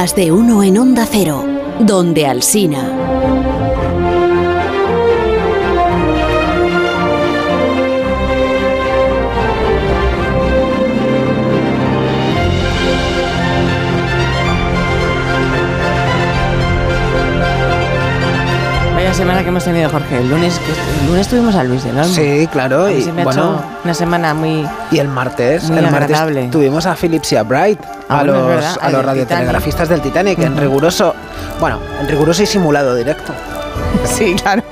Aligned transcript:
Más 0.00 0.14
de 0.14 0.32
uno 0.32 0.62
en 0.62 0.78
Onda 0.78 1.04
Cero, 1.04 1.44
donde 1.80 2.26
Alsina. 2.26 2.88
Vaya 18.94 19.12
semana 19.12 19.42
que 19.42 19.48
hemos 19.48 19.64
tenido, 19.64 19.90
Jorge. 19.90 20.16
El 20.16 20.30
lunes, 20.30 20.58
el 21.02 21.08
lunes 21.08 21.28
tuvimos 21.28 21.54
a 21.54 21.62
Luis 21.62 21.84
del 21.84 21.98
Olmo. 21.98 22.14
Sí, 22.14 22.48
claro. 22.50 22.86
A 22.86 22.88
mí 22.88 22.94
Y, 22.94 23.02
se 23.02 23.12
me 23.12 23.20
ha 23.20 23.24
bueno, 23.26 23.42
hecho 23.42 23.64
una 23.84 23.92
semana 23.92 24.32
muy... 24.32 24.66
y 24.90 24.98
el 24.98 25.08
martes, 25.08 25.68
Muy 25.68 25.76
el 25.76 25.90
martes 25.90 26.50
tuvimos 26.50 26.86
a 26.86 26.96
Philips 26.96 27.32
y 27.32 27.36
a 27.36 27.42
Bright, 27.42 27.78
a 28.10 28.16
bueno, 28.16 28.32
los, 28.32 28.46
verdad, 28.46 28.78
a 28.80 28.90
los 28.90 29.04
radiotelegrafistas 29.04 29.88
del 29.88 30.00
Titanic, 30.00 30.38
en 30.40 30.56
riguroso, 30.56 31.14
bueno, 31.60 31.78
en 32.00 32.08
riguroso 32.08 32.42
y 32.42 32.46
simulado 32.46 32.94
directo. 32.94 33.32
Sí, 34.04 34.34
claro. 34.34 34.62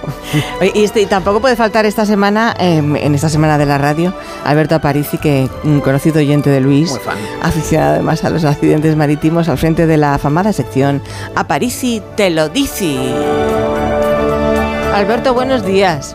Y, 0.75 0.85
este, 0.85 1.01
y 1.01 1.07
tampoco 1.07 1.41
puede 1.41 1.57
faltar 1.57 1.85
esta 1.87 2.07
semana, 2.07 2.55
em, 2.59 2.95
en 2.95 3.15
esta 3.15 3.29
semana 3.29 3.59
de 3.59 3.67
la 3.67 3.77
radio, 3.77 4.15
Alberto 4.45 4.75
Aparici, 4.77 5.19
que 5.19 5.49
un 5.65 5.81
conocido 5.81 6.19
oyente 6.19 6.51
de 6.51 6.61
Luis, 6.61 6.91
Muy 6.91 7.01
fan. 7.01 7.17
aficionado 7.43 7.95
además 7.95 8.23
a 8.25 8.31
los 8.31 8.45
accidentes 8.45 8.95
marítimos, 8.97 9.49
al 9.49 9.59
frente 9.59 9.87
de 9.87 9.97
la 9.97 10.15
afamada 10.15 10.53
sección 10.53 11.03
Aparici 11.35 12.03
te 12.17 12.31
lo 12.31 12.49
dice. 12.49 12.97
Alberto, 14.95 15.35
buenos 15.35 15.65
días. 15.65 16.15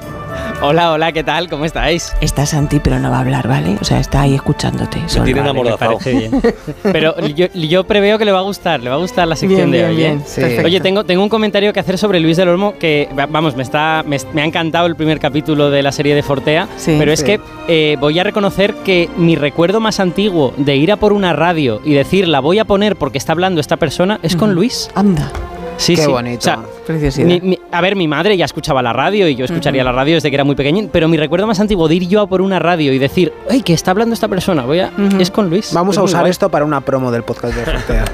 Hola, 0.66 0.94
hola, 0.94 1.12
¿qué 1.12 1.26
tal? 1.26 1.50
¿Cómo 1.50 1.66
estáis? 1.66 2.14
Está 2.22 2.46
Santi, 2.46 2.80
pero 2.80 2.98
no 2.98 3.12
va 3.12 3.18
a 3.18 3.20
hablar, 3.20 3.50
¿vale? 3.50 3.76
O 3.82 3.84
sea, 3.84 4.00
está 4.00 4.22
ahí 4.22 4.34
escuchándote. 4.34 5.02
Vale, 5.20 5.34
me 5.34 5.50
amordazado. 5.50 5.98
parece 5.98 6.14
bien. 6.18 6.42
Pero 6.84 7.20
yo, 7.28 7.48
yo 7.54 7.84
preveo 7.84 8.18
que 8.18 8.24
le 8.24 8.32
va 8.32 8.40
a 8.40 8.44
gustar, 8.44 8.82
le 8.82 8.90
va 8.90 8.96
a 8.96 9.00
gustar 9.00 9.28
la 9.28 9.36
sección 9.36 9.70
Bien, 9.70 9.72
de 9.72 9.78
bien, 9.80 9.90
hoy. 9.90 9.96
bien. 9.98 10.20
¿eh? 10.20 10.56
Sí. 10.56 10.64
Oye, 10.64 10.80
tengo, 10.80 11.04
tengo 11.04 11.22
un 11.22 11.28
comentario 11.28 11.74
que 11.74 11.82
hacer 11.82 11.98
sobre 11.98 12.22
Luis 12.22 12.38
del 12.38 12.48
Olmo 12.48 12.76
que, 12.80 13.10
va- 13.18 13.26
vamos, 13.26 13.58
me, 13.58 13.64
está, 13.64 14.04
me, 14.08 14.16
me 14.32 14.42
ha 14.42 14.46
encantado 14.46 14.86
el 14.88 14.96
primer 14.96 15.20
capítulo 15.20 15.70
de 15.70 15.84
la 15.84 15.92
serie 15.92 16.16
de 16.16 16.24
Fortea, 16.24 16.70
Sí. 16.78 16.96
pero 16.98 17.12
es 17.12 17.20
Sí. 17.20 17.26
que 17.26 17.40
eh, 17.68 17.98
voy 18.00 18.18
a 18.20 18.24
reconocer 18.24 18.74
que 18.86 19.10
mi 19.18 19.36
recuerdo 19.36 19.82
más 19.82 20.00
antiguo 20.00 20.54
de 20.56 20.78
ir 20.78 20.94
a 20.94 20.96
por 20.96 21.12
una 21.12 21.34
radio 21.34 21.82
y 21.84 21.94
decir 21.94 22.26
la 22.28 22.40
voy 22.40 22.60
a 22.60 22.66
poner 22.66 22.96
porque 22.96 23.18
está 23.18 23.34
hablando 23.34 23.60
esta 23.60 23.76
persona 23.76 24.18
es 24.24 24.38
con. 24.38 24.54
Luis. 24.56 24.90
Anda, 24.96 25.30
Sí, 25.84 25.96
Qué 25.96 26.04
sí. 26.04 26.12
bonito. 26.12 26.40
O 26.40 26.42
sea, 26.42 26.60
preciosidad. 26.86 27.28
mi- 27.28 27.42
mi- 27.42 27.60
a 27.72 27.82
ver, 27.82 27.96
mi 27.96 28.08
madre 28.08 28.38
ya 28.38 28.46
escuchaba 28.46 28.82
la 28.82 28.94
radio 28.94 29.28
y 29.28 29.36
yo 29.36 29.46
escucharía 29.46 29.84
la 29.84 29.92
radio 29.92 30.16
desde 30.16 30.30
que 30.30 30.36
era 30.36 30.44
muy 30.44 30.56
pequeñín, 30.56 30.90
pero 30.92 31.08
mi 31.08 31.18
recuerdo 31.18 31.46
más 31.48 31.60
antiguo 31.60 31.88
de 31.88 31.96
ir 31.96 32.08
yo 32.08 32.22
a 32.22 32.28
por 32.28 32.42
una 32.42 32.60
radio 32.60 32.94
y 32.94 33.00
decir, 33.00 33.34
¡ay, 33.50 33.62
que 33.62 33.74
está 33.74 33.92
hablando 33.92 34.14
esta 34.14 34.28
persona! 34.28 34.64
Voy 34.64 34.80
a. 34.80 34.92
Es 35.20 35.30
con 35.32 35.50
Luis. 35.50 35.72
Vamos 35.74 35.96
Es 35.96 36.00
a 36.00 36.04
usar 36.04 36.20
guay. 36.22 36.32
esto 36.32 36.50
para 36.50 36.64
una 36.66 36.82
promo 36.82 37.12
del 37.12 37.24
podcast 37.24 37.56
de 37.56 37.66
Fortea. 37.66 38.06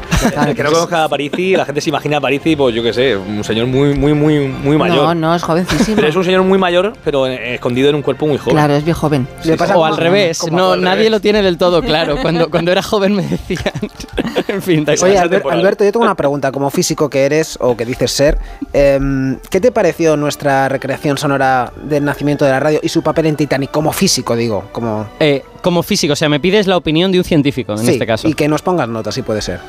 El 0.48 0.56
que 0.56 0.64
no 0.64 0.72
conozca 0.72 1.04
a 1.04 1.10
Parisi, 1.10 1.56
la 1.56 1.66
gente 1.66 1.82
se 1.82 1.90
imagina 1.90 2.18
a 2.18 2.22
Parisi, 2.22 2.56
pues 2.56 2.74
yo 2.74 2.82
qué 2.84 2.92
sé, 2.94 3.16
un 3.16 3.44
señor 3.44 3.68
muy, 3.68 3.94
muy, 3.94 4.14
muy, 4.14 4.40
muy 4.48 4.78
mayor. 4.78 5.04
No, 5.04 5.16
no, 5.16 5.36
es 5.36 5.44
jovencísimo. 5.44 5.96
Pero 5.96 6.08
es 6.08 6.16
un 6.16 6.24
señor 6.24 6.44
muy 6.44 6.58
mayor, 6.58 6.94
pero 7.04 7.28
escondido 7.28 7.90
en 7.90 7.96
un 7.96 8.02
cuerpo 8.02 8.26
muy 8.28 8.38
joven. 8.38 8.56
Claro, 8.56 8.74
es 8.76 8.84
bien 8.84 8.96
joven. 8.96 9.28
Pasa 9.58 9.78
o 9.78 9.86
al 9.86 9.98
revés, 9.98 10.42
no, 10.52 10.72
al 10.72 10.82
nadie 10.82 10.96
revés. 10.98 11.12
lo 11.12 11.20
tiene 11.20 11.42
del 11.42 11.58
todo 11.58 11.82
claro. 11.84 12.18
Cuando, 12.22 12.50
cuando 12.50 12.72
era 12.72 12.82
joven 12.82 13.16
me 13.16 13.24
decían. 13.24 13.74
en 14.48 14.62
fin. 14.62 14.86
Oye, 15.02 15.18
Albert-. 15.18 15.46
Alberto, 15.52 15.84
yo 15.84 15.92
tengo 15.92 16.06
una 16.06 16.16
pregunta. 16.16 16.52
Como 16.52 16.70
físico 16.70 17.10
que 17.10 17.26
eres 17.26 17.58
o 17.60 17.78
que 17.78 17.86
dices 17.86 18.12
ser, 18.12 18.38
em, 18.74 19.38
¿qué 19.50 19.60
te 19.62 19.72
pareció 19.72 20.18
nuestra 20.18 20.68
recreación 20.70 21.18
sonora 21.18 21.72
del 21.84 22.04
nacimiento 22.06 22.46
de 22.46 22.52
la 22.52 22.60
radio 22.60 22.80
y 22.82 22.90
su 22.90 23.02
papel 23.04 23.28
en 23.28 23.36
Titanic? 23.36 23.72
Como 23.72 23.92
físico, 23.94 24.36
digo. 24.36 24.66
Como, 24.72 25.08
Eh, 25.20 25.44
como 25.62 25.84
físico, 25.84 26.14
o 26.14 26.16
sea, 26.16 26.30
me 26.30 26.40
pides 26.40 26.68
la 26.68 26.78
opinión 26.78 27.12
de 27.12 27.18
un 27.20 27.24
científico 27.24 27.74
en 27.74 27.80
Sí, 27.80 27.92
este 27.92 28.08
caso. 28.08 28.28
Y 28.28 28.34
que 28.34 28.48
nos 28.48 28.62
pongas 28.62 28.88
notas, 28.90 29.14
si 29.16 29.22
puede 29.22 29.42
ser. 29.42 29.60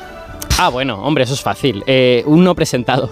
Ah, 0.59 0.69
bueno, 0.69 1.03
hombre, 1.03 1.25
eso 1.25 1.35
es 1.35 1.41
fácil. 1.41 1.83
Eh, 1.87 2.23
un 2.27 2.45
no 2.45 2.55
presentado. 2.55 3.11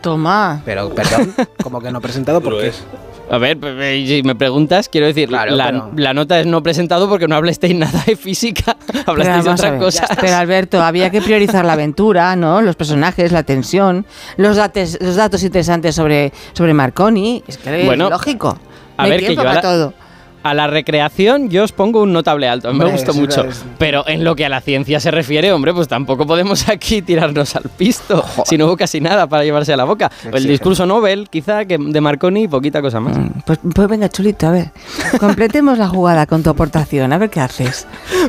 Toma. 0.00 0.62
Pero, 0.64 0.90
perdón, 0.94 1.34
como 1.62 1.80
que 1.80 1.90
no 1.90 2.00
presentado, 2.00 2.40
porque 2.40 2.68
es. 2.68 2.82
A 3.30 3.38
ver, 3.38 3.58
si 4.06 4.22
me 4.24 4.34
preguntas, 4.34 4.88
quiero 4.88 5.06
decir, 5.06 5.28
Claro, 5.28 5.54
la, 5.54 5.64
pero- 5.66 5.90
la 5.96 6.12
nota 6.14 6.40
es 6.40 6.46
no 6.46 6.62
presentado 6.62 7.08
porque 7.08 7.28
no 7.28 7.36
hablasteis 7.36 7.74
nada 7.76 8.02
de 8.04 8.16
física, 8.16 8.76
hablasteis 9.06 9.44
de 9.44 9.48
vamos 9.48 9.48
a 9.48 9.52
otra 9.54 9.70
ver, 9.70 9.80
cosa. 9.80 10.06
Pero 10.20 10.36
Alberto, 10.36 10.82
había 10.82 11.10
que 11.10 11.22
priorizar 11.22 11.64
la 11.64 11.74
aventura, 11.74 12.34
¿no? 12.34 12.60
Los 12.60 12.74
personajes, 12.76 13.30
la 13.30 13.44
tensión, 13.44 14.04
los, 14.36 14.56
dates- 14.56 14.98
los 15.00 15.14
datos 15.16 15.42
interesantes 15.44 15.94
sobre, 15.94 16.32
sobre 16.54 16.74
Marconi. 16.74 17.44
Es 17.46 17.56
que 17.58 17.84
Bueno, 17.84 18.06
es 18.06 18.10
lógico. 18.10 18.58
a 18.96 19.04
No 19.04 19.08
ver, 19.08 19.20
que 19.20 19.34
yo 19.36 19.40
ahora- 19.40 19.60
todo. 19.60 19.94
A 20.42 20.54
la 20.54 20.66
recreación 20.66 21.50
yo 21.50 21.64
os 21.64 21.72
pongo 21.72 22.02
un 22.02 22.12
notable 22.12 22.48
alto, 22.48 22.72
me 22.72 22.84
gustó 22.86 23.12
mucho. 23.14 23.44
es- 23.44 23.62
Pero 23.78 24.08
en 24.08 24.24
lo 24.24 24.34
que 24.34 24.44
a 24.46 24.48
la 24.48 24.60
ciencia 24.60 24.98
se 25.00 25.10
refiere, 25.10 25.52
hombre, 25.52 25.74
pues 25.74 25.86
tampoco 25.88 26.26
podemos 26.26 26.68
aquí 26.68 27.02
tirarnos 27.02 27.54
al 27.56 27.64
pisto, 27.76 28.24
si 28.46 28.56
no 28.56 28.66
hubo 28.66 28.76
casi 28.76 29.00
nada 29.00 29.26
para 29.26 29.44
llevarse 29.44 29.72
a 29.72 29.76
la 29.76 29.84
boca. 29.84 30.06
El 30.22 30.28
exigente. 30.28 30.48
discurso 30.52 30.86
Nobel, 30.86 31.28
quizá, 31.28 31.64
que 31.66 31.76
de 31.78 32.00
Marconi 32.00 32.44
y 32.44 32.48
poquita 32.48 32.80
cosa 32.80 33.00
más. 33.00 33.18
Mm, 33.18 33.40
Pues, 33.44 33.58
pues 33.74 33.88
venga, 33.88 34.08
chulito, 34.08 34.46
a 34.46 34.50
ver. 34.52 34.70
Completemos 35.18 35.76
la 35.78 35.88
jugada 35.88 36.26
con 36.26 36.42
tu 36.42 36.50
aportación, 36.50 37.12
a 37.12 37.18
ver 37.18 37.28
qué 37.30 37.40
haces. 37.40 37.86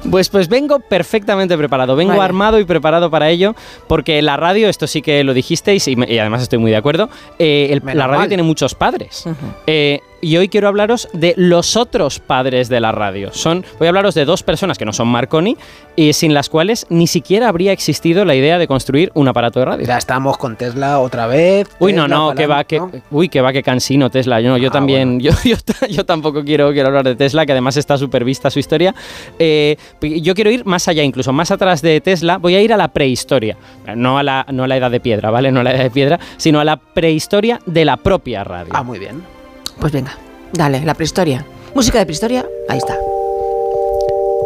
Pues, 0.10 0.30
pues 0.30 0.48
vengo 0.50 0.80
perfectamente 0.80 1.58
preparado, 1.58 1.96
vengo 1.96 2.12
Vale. 2.12 2.24
armado 2.24 2.60
y 2.60 2.66
preparado 2.66 3.10
para 3.10 3.30
ello, 3.30 3.56
porque 3.88 4.22
la 4.22 4.36
radio, 4.38 4.68
esto 4.70 4.88
sí 4.88 5.02
que 5.02 5.24
lo 5.24 5.34
dijisteis 5.34 5.88
y, 5.88 5.96
me- 5.96 6.12
y 6.12 6.18
además 6.20 6.42
estoy 6.42 6.60
muy 6.60 6.72
de 6.72 6.78
acuerdo, 6.78 7.10
eh, 7.40 7.70
el- 7.72 7.82
la 7.98 8.08
radio 8.08 8.20
mal. 8.20 8.28
tiene 8.28 8.44
muchos 8.44 8.76
padres. 8.76 9.24
Eh, 9.68 10.00
y 10.24 10.38
hoy 10.38 10.50
quiero 10.50 10.68
hablaros 10.68 11.08
de 11.14 11.34
los 11.36 11.76
otros 11.76 12.01
padres 12.20 12.70
de 12.70 12.80
la 12.80 12.92
radio. 12.92 13.30
Son, 13.34 13.64
voy 13.80 13.88
a 13.88 13.90
hablaros 13.90 14.16
de 14.16 14.26
dos 14.26 14.44
personas 14.44 14.78
que 14.78 14.86
no 14.86 14.94
son 14.94 15.08
Marconi 15.08 15.56
y 15.96 16.14
sin 16.14 16.34
las 16.34 16.50
cuales 16.50 16.86
ni 16.90 17.08
siquiera 17.08 17.48
habría 17.48 17.72
existido 17.72 18.26
la 18.26 18.36
idea 18.36 18.58
de 18.58 18.68
construir 18.68 19.12
un 19.14 19.28
aparato 19.28 19.60
de 19.60 19.66
radio. 19.66 19.86
ya 19.86 19.98
estamos 19.98 20.38
con 20.38 20.56
Tesla 20.56 21.00
otra 21.00 21.28
vez. 21.28 21.68
Uy, 21.80 21.94
no, 21.94 22.04
Tesla, 22.04 22.16
no, 22.18 22.36
que 22.36 22.48
va, 22.48 22.64
que, 22.64 22.80
¿no? 22.80 22.92
uy, 23.12 23.30
que 23.30 23.42
va, 23.42 23.52
que 23.54 23.62
cansino 23.64 24.10
Tesla. 24.10 24.42
Yo, 24.42 24.50
no, 24.50 24.58
yo 24.58 24.70
Ah, 24.70 24.72
también, 24.72 25.20
yo, 25.20 25.32
yo, 25.44 25.58
ta- 25.58 25.88
yo 25.88 26.06
tampoco 26.06 26.44
quiero, 26.44 26.72
quiero 26.72 26.88
hablar 26.88 27.04
de 27.06 27.16
Tesla, 27.16 27.46
que 27.46 27.52
además 27.52 27.78
está 27.78 27.98
súper 27.98 28.24
vista 28.24 28.50
su 28.50 28.60
historia. 28.60 28.94
Eh, 29.40 29.76
yo 30.02 30.34
quiero 30.34 30.50
ir 30.52 30.66
más 30.66 30.88
allá, 30.88 31.04
incluso 31.04 31.32
más 31.34 31.52
atrás 31.52 31.82
de 31.82 32.00
Tesla. 32.02 32.38
Voy 32.38 32.56
a 32.56 32.62
ir 32.62 32.74
a 32.74 32.78
la 32.78 32.88
prehistoria, 32.90 33.58
no 33.96 34.18
a 34.18 34.24
la, 34.24 34.46
no 34.52 34.64
a 34.64 34.68
la 34.68 34.78
edad 34.78 34.92
de 34.92 35.00
piedra, 35.00 35.30
¿vale? 35.32 35.52
No 35.52 35.60
a 35.60 35.64
la 35.64 35.74
edad 35.74 35.84
de 35.84 35.92
piedra, 35.92 36.20
sino 36.38 36.60
a 36.60 36.64
la 36.64 36.78
prehistoria 36.78 37.60
de 37.66 37.86
la 37.86 37.98
propia 37.98 38.44
radio. 38.44 38.72
Ah, 38.76 38.84
muy 38.84 38.98
bien. 39.00 39.24
Pues 39.80 39.92
venga, 39.92 40.16
dale, 40.54 40.82
la 40.86 40.94
prehistoria. 40.94 41.46
Música 41.74 42.00
de 42.00 42.06
prehistoria, 42.06 42.46
ahí 42.68 42.78
está. 42.78 42.98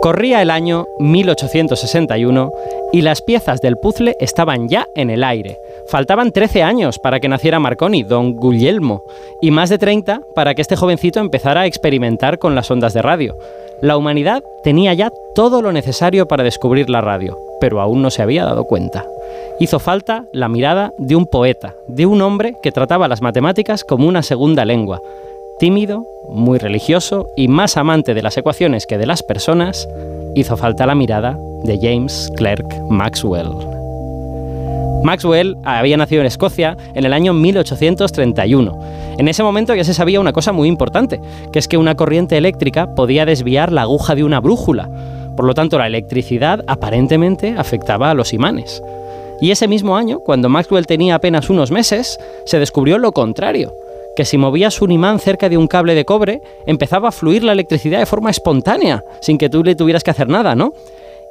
Corría 0.02 0.44
el 0.44 0.52
año 0.52 0.86
1861 1.00 2.52
y 2.94 3.02
las 3.02 3.24
piezas 3.24 3.62
del 3.62 3.78
puzzle 3.78 4.16
estaban 4.20 4.70
ya 4.70 4.88
en 4.96 5.10
el 5.10 5.24
aire. 5.24 5.58
Faltaban 5.88 6.32
13 6.32 6.62
años 6.62 7.00
para 7.00 7.20
que 7.20 7.28
naciera 7.28 7.60
Marconi, 7.60 8.04
don 8.04 8.36
Guglielmo, 8.36 9.04
y 9.42 9.50
más 9.50 9.70
de 9.70 9.80
30 9.80 10.22
para 10.36 10.54
que 10.54 10.62
este 10.62 10.76
jovencito 10.76 11.20
empezara 11.20 11.62
a 11.62 11.66
experimentar 11.66 12.38
con 12.38 12.54
las 12.54 12.70
ondas 12.70 12.94
de 12.94 13.02
radio. 13.02 13.36
La 13.82 13.98
humanidad 13.98 14.44
tenía 14.64 14.94
ya 14.94 15.12
todo 15.34 15.64
lo 15.64 15.72
necesario 15.72 16.28
para 16.28 16.44
descubrir 16.44 16.92
la 16.92 17.02
radio, 17.02 17.38
pero 17.60 17.82
aún 17.82 18.04
no 18.04 18.12
se 18.12 18.22
había 18.22 18.46
dado 18.46 18.66
cuenta. 18.66 19.04
Hizo 19.60 19.80
falta 19.80 20.26
la 20.32 20.48
mirada 20.48 20.92
de 21.00 21.16
un 21.16 21.26
poeta, 21.26 21.74
de 21.88 22.06
un 22.06 22.22
hombre 22.22 22.56
que 22.62 22.72
trataba 22.72 23.08
las 23.08 23.22
matemáticas 23.22 23.84
como 23.84 24.08
una 24.08 24.22
segunda 24.22 24.64
lengua, 24.64 25.02
tímido, 25.60 26.06
muy 26.30 26.58
religioso 26.58 27.30
y 27.36 27.48
más 27.48 27.78
amante 27.78 28.14
de 28.14 28.22
las 28.22 28.38
ecuaciones 28.38 28.86
que 28.86 28.98
de 28.98 29.06
las 29.06 29.24
personas, 29.24 29.88
hizo 30.36 30.58
falta 30.58 30.86
la 30.86 30.96
mirada 30.96 31.38
de 31.64 31.80
James 31.82 32.32
Clerk 32.36 32.68
Maxwell. 32.90 33.50
Maxwell 35.04 35.56
había 35.64 35.98
nacido 35.98 36.22
en 36.22 36.28
Escocia 36.28 36.76
en 36.94 37.06
el 37.06 37.14
año 37.14 37.34
1831. 37.34 38.80
En 39.18 39.28
ese 39.28 39.44
momento 39.44 39.76
ya 39.76 39.84
se 39.84 39.94
sabía 39.94 40.20
una 40.20 40.34
cosa 40.34 40.52
muy 40.52 40.68
importante, 40.68 41.22
que 41.54 41.60
es 41.60 41.68
que 41.68 41.78
una 41.78 41.96
corriente 41.96 42.38
eléctrica 42.38 42.94
podía 42.96 43.26
desviar 43.26 43.72
la 43.72 43.84
aguja 43.84 44.16
de 44.16 44.24
una 44.24 44.40
brújula. 44.40 44.90
Por 45.38 45.46
lo 45.46 45.54
tanto, 45.54 45.78
la 45.78 45.88
electricidad 45.88 46.64
aparentemente 46.68 47.56
afectaba 47.56 48.10
a 48.10 48.14
los 48.14 48.34
imanes. 48.34 48.82
Y 49.42 49.52
ese 49.52 49.68
mismo 49.68 49.96
año, 49.96 50.20
cuando 50.20 50.50
Maxwell 50.50 50.88
tenía 50.88 51.16
apenas 51.16 51.50
unos 51.50 51.70
meses, 51.70 52.18
se 52.46 52.58
descubrió 52.58 52.98
lo 52.98 53.12
contrario, 53.12 53.74
que 54.16 54.26
si 54.26 54.38
movías 54.38 54.82
un 54.82 54.92
imán 54.92 55.20
cerca 55.20 55.50
de 55.50 55.58
un 55.58 55.68
cable 55.68 55.96
de 55.96 56.06
cobre, 56.06 56.42
empezaba 56.66 57.10
a 57.10 57.12
fluir 57.12 57.44
la 57.44 57.52
electricidad 57.52 58.00
de 58.00 58.06
forma 58.06 58.30
espontánea, 58.30 59.04
sin 59.22 59.38
que 59.38 59.50
tú 59.50 59.64
le 59.64 59.76
tuvieras 59.76 60.04
que 60.04 60.12
hacer 60.12 60.30
nada, 60.30 60.56
¿no? 60.56 60.74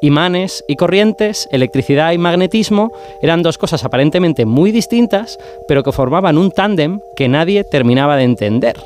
Imanes 0.01 0.65
y 0.69 0.77
corrientes, 0.77 1.49
electricidad 1.51 2.13
y 2.13 2.19
magnetismo 2.19 2.91
eran 3.23 3.43
dos 3.43 3.57
cosas 3.57 3.85
aparentemente 3.85 4.45
muy 4.45 4.71
distintas, 4.71 5.39
pero 5.67 5.83
que 5.83 5.93
formaban 5.93 6.37
un 6.37 6.51
tándem 6.51 7.01
que 7.17 7.29
nadie 7.29 7.65
terminaba 7.65 8.17
de 8.17 8.25
entender. 8.25 8.77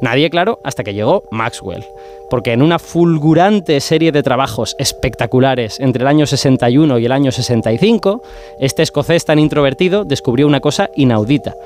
Nadie, 0.00 0.30
claro, 0.30 0.60
hasta 0.62 0.84
que 0.84 0.94
llegó 0.94 1.24
Maxwell, 1.30 1.84
porque 2.30 2.52
en 2.52 2.62
una 2.62 2.78
fulgurante 2.78 3.80
serie 3.80 4.12
de 4.12 4.22
trabajos 4.22 4.76
espectaculares 4.78 5.80
entre 5.80 6.02
el 6.02 6.08
año 6.08 6.24
61 6.24 6.98
y 6.98 7.04
el 7.04 7.12
año 7.12 7.32
65, 7.32 8.22
este 8.60 8.82
escocés 8.84 9.24
tan 9.24 9.40
introvertido 9.40 10.04
descubrió 10.04 10.46
una 10.46 10.60
cosa 10.60 10.88
inaudita, 10.94 11.56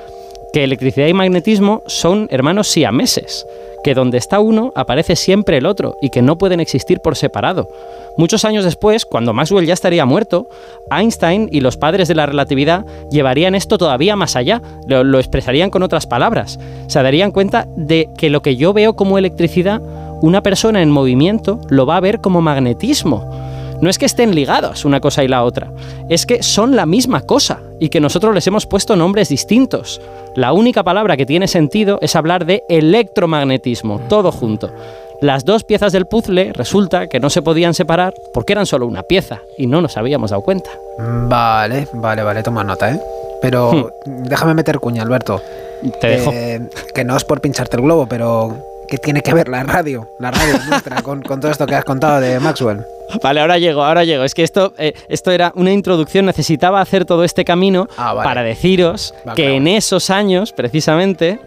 que 0.53 0.63
electricidad 0.63 1.07
y 1.07 1.13
magnetismo 1.13 1.81
son 1.87 2.27
hermanos 2.29 2.67
siameses, 2.67 3.45
que 3.83 3.95
donde 3.95 4.19
está 4.19 4.39
uno 4.39 4.71
aparece 4.75 5.15
siempre 5.15 5.57
el 5.57 5.65
otro 5.65 5.97
y 5.99 6.11
que 6.11 6.21
no 6.21 6.37
pueden 6.37 6.59
existir 6.59 6.99
por 6.99 7.15
separado. 7.15 7.67
Muchos 8.17 8.45
años 8.45 8.63
después, 8.63 9.05
cuando 9.05 9.33
Maxwell 9.33 9.65
ya 9.65 9.73
estaría 9.73 10.05
muerto, 10.05 10.47
Einstein 10.91 11.49
y 11.51 11.61
los 11.61 11.75
padres 11.75 12.07
de 12.07 12.13
la 12.13 12.27
relatividad 12.27 12.85
llevarían 13.09 13.55
esto 13.55 13.79
todavía 13.79 14.15
más 14.15 14.35
allá, 14.35 14.61
lo, 14.85 15.03
lo 15.03 15.17
expresarían 15.17 15.71
con 15.71 15.81
otras 15.81 16.05
palabras. 16.05 16.59
Se 16.85 17.01
darían 17.01 17.31
cuenta 17.31 17.67
de 17.75 18.07
que 18.15 18.29
lo 18.29 18.43
que 18.43 18.55
yo 18.55 18.73
veo 18.73 18.95
como 18.95 19.17
electricidad, 19.17 19.81
una 20.21 20.43
persona 20.43 20.83
en 20.83 20.91
movimiento 20.91 21.59
lo 21.69 21.87
va 21.87 21.97
a 21.97 22.01
ver 22.01 22.21
como 22.21 22.41
magnetismo. 22.41 23.52
No 23.83 23.89
es 23.89 23.97
que 23.97 24.05
estén 24.05 24.33
ligados 24.33 24.85
una 24.85 25.01
cosa 25.01 25.25
y 25.25 25.27
la 25.27 25.43
otra, 25.43 25.69
es 26.07 26.25
que 26.25 26.41
son 26.41 26.73
la 26.73 26.85
misma 26.85 27.19
cosa 27.19 27.59
y 27.81 27.89
que 27.89 27.99
nosotros 27.99 28.33
les 28.33 28.47
hemos 28.47 28.65
puesto 28.65 28.95
nombres 28.95 29.27
distintos. 29.27 29.99
La 30.37 30.53
única 30.53 30.83
palabra 30.83 31.17
que 31.17 31.25
tiene 31.25 31.49
sentido 31.49 31.99
es 32.01 32.15
hablar 32.15 32.45
de 32.45 32.63
electromagnetismo, 32.69 33.99
todo 34.07 34.31
junto. 34.31 34.71
Las 35.19 35.43
dos 35.43 35.65
piezas 35.65 35.91
del 35.91 36.05
puzzle 36.05 36.53
resulta 36.53 37.07
que 37.07 37.19
no 37.19 37.29
se 37.29 37.41
podían 37.41 37.73
separar 37.73 38.13
porque 38.33 38.53
eran 38.53 38.65
solo 38.65 38.87
una 38.87 39.03
pieza 39.03 39.41
y 39.57 39.67
no 39.67 39.81
nos 39.81 39.97
habíamos 39.97 40.31
dado 40.31 40.43
cuenta. 40.43 40.69
Vale, 40.97 41.85
vale, 41.91 42.23
vale, 42.23 42.41
toma 42.41 42.63
nota, 42.63 42.89
¿eh? 42.89 43.01
Pero 43.41 43.91
déjame 44.05 44.53
meter 44.53 44.79
cuña, 44.79 45.01
Alberto. 45.01 45.41
Te 45.99 46.07
dejo. 46.07 46.31
Eh, 46.33 46.61
que 46.95 47.03
no 47.03 47.17
es 47.17 47.25
por 47.25 47.41
pincharte 47.41 47.75
el 47.75 47.83
globo, 47.83 48.07
pero 48.07 48.55
¿qué 48.87 48.97
tiene 48.97 49.21
que 49.21 49.33
ver 49.33 49.47
la 49.47 49.63
radio? 49.63 50.07
La 50.19 50.31
radio 50.31 50.59
nuestra 50.69 51.01
con, 51.01 51.21
con 51.21 51.39
todo 51.39 51.51
esto 51.51 51.65
que 51.65 51.75
has 51.75 51.83
contado 51.85 52.19
de 52.21 52.39
Maxwell. 52.39 52.81
Vale, 53.21 53.41
ahora 53.41 53.57
llego, 53.57 53.83
ahora 53.83 54.03
llego. 54.03 54.23
Es 54.23 54.33
que 54.33 54.43
esto, 54.43 54.73
eh, 54.77 54.93
esto 55.09 55.31
era 55.31 55.51
una 55.55 55.71
introducción, 55.71 56.25
necesitaba 56.25 56.81
hacer 56.81 57.05
todo 57.05 57.23
este 57.23 57.45
camino 57.45 57.87
Ah, 57.97 58.13
vale. 58.13 58.27
para 58.27 58.43
deciros 58.43 59.13
Va, 59.27 59.33
que 59.35 59.43
claro. 59.43 59.57
en 59.57 59.67
esos 59.67 60.09
años, 60.09 60.51
precisamente, 60.53 61.39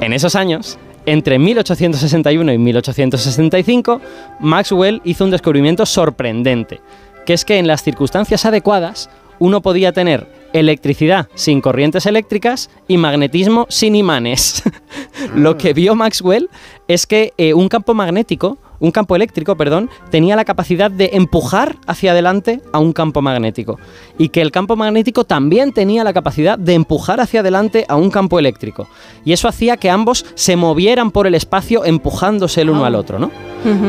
en 0.00 0.12
esos 0.12 0.34
años, 0.36 0.78
entre 1.06 1.38
1861 1.38 2.52
y 2.52 2.58
1865, 2.58 4.00
Maxwell 4.40 5.00
hizo 5.04 5.24
un 5.24 5.30
descubrimiento 5.30 5.84
sorprendente, 5.86 6.80
que 7.26 7.32
es 7.34 7.44
que 7.44 7.58
en 7.58 7.66
las 7.66 7.82
circunstancias 7.82 8.44
adecuadas 8.44 9.10
uno 9.38 9.60
podía 9.60 9.92
tener 9.92 10.26
electricidad 10.52 11.28
sin 11.34 11.60
corrientes 11.60 12.06
eléctricas 12.06 12.70
y 12.88 12.96
magnetismo 12.96 13.66
sin 13.68 13.94
imanes. 13.94 14.62
Lo 15.34 15.56
que 15.56 15.72
vio 15.72 15.94
Maxwell 15.94 16.48
es 16.88 17.06
que 17.06 17.32
eh, 17.38 17.54
un 17.54 17.68
campo 17.68 17.94
magnético, 17.94 18.58
un 18.80 18.90
campo 18.90 19.14
eléctrico, 19.14 19.56
perdón, 19.56 19.88
tenía 20.10 20.36
la 20.36 20.44
capacidad 20.44 20.90
de 20.90 21.10
empujar 21.12 21.76
hacia 21.86 22.12
adelante 22.12 22.60
a 22.72 22.78
un 22.78 22.92
campo 22.92 23.22
magnético 23.22 23.78
y 24.18 24.30
que 24.30 24.40
el 24.40 24.50
campo 24.50 24.76
magnético 24.76 25.24
también 25.24 25.72
tenía 25.72 26.02
la 26.02 26.12
capacidad 26.12 26.58
de 26.58 26.74
empujar 26.74 27.20
hacia 27.20 27.40
adelante 27.40 27.84
a 27.88 27.96
un 27.96 28.10
campo 28.10 28.38
eléctrico. 28.38 28.88
Y 29.24 29.32
eso 29.32 29.48
hacía 29.48 29.76
que 29.76 29.90
ambos 29.90 30.26
se 30.34 30.56
movieran 30.56 31.10
por 31.10 31.26
el 31.26 31.34
espacio 31.34 31.84
empujándose 31.84 32.62
el 32.62 32.70
uno 32.70 32.84
al 32.84 32.94
otro, 32.94 33.18
¿no? 33.18 33.30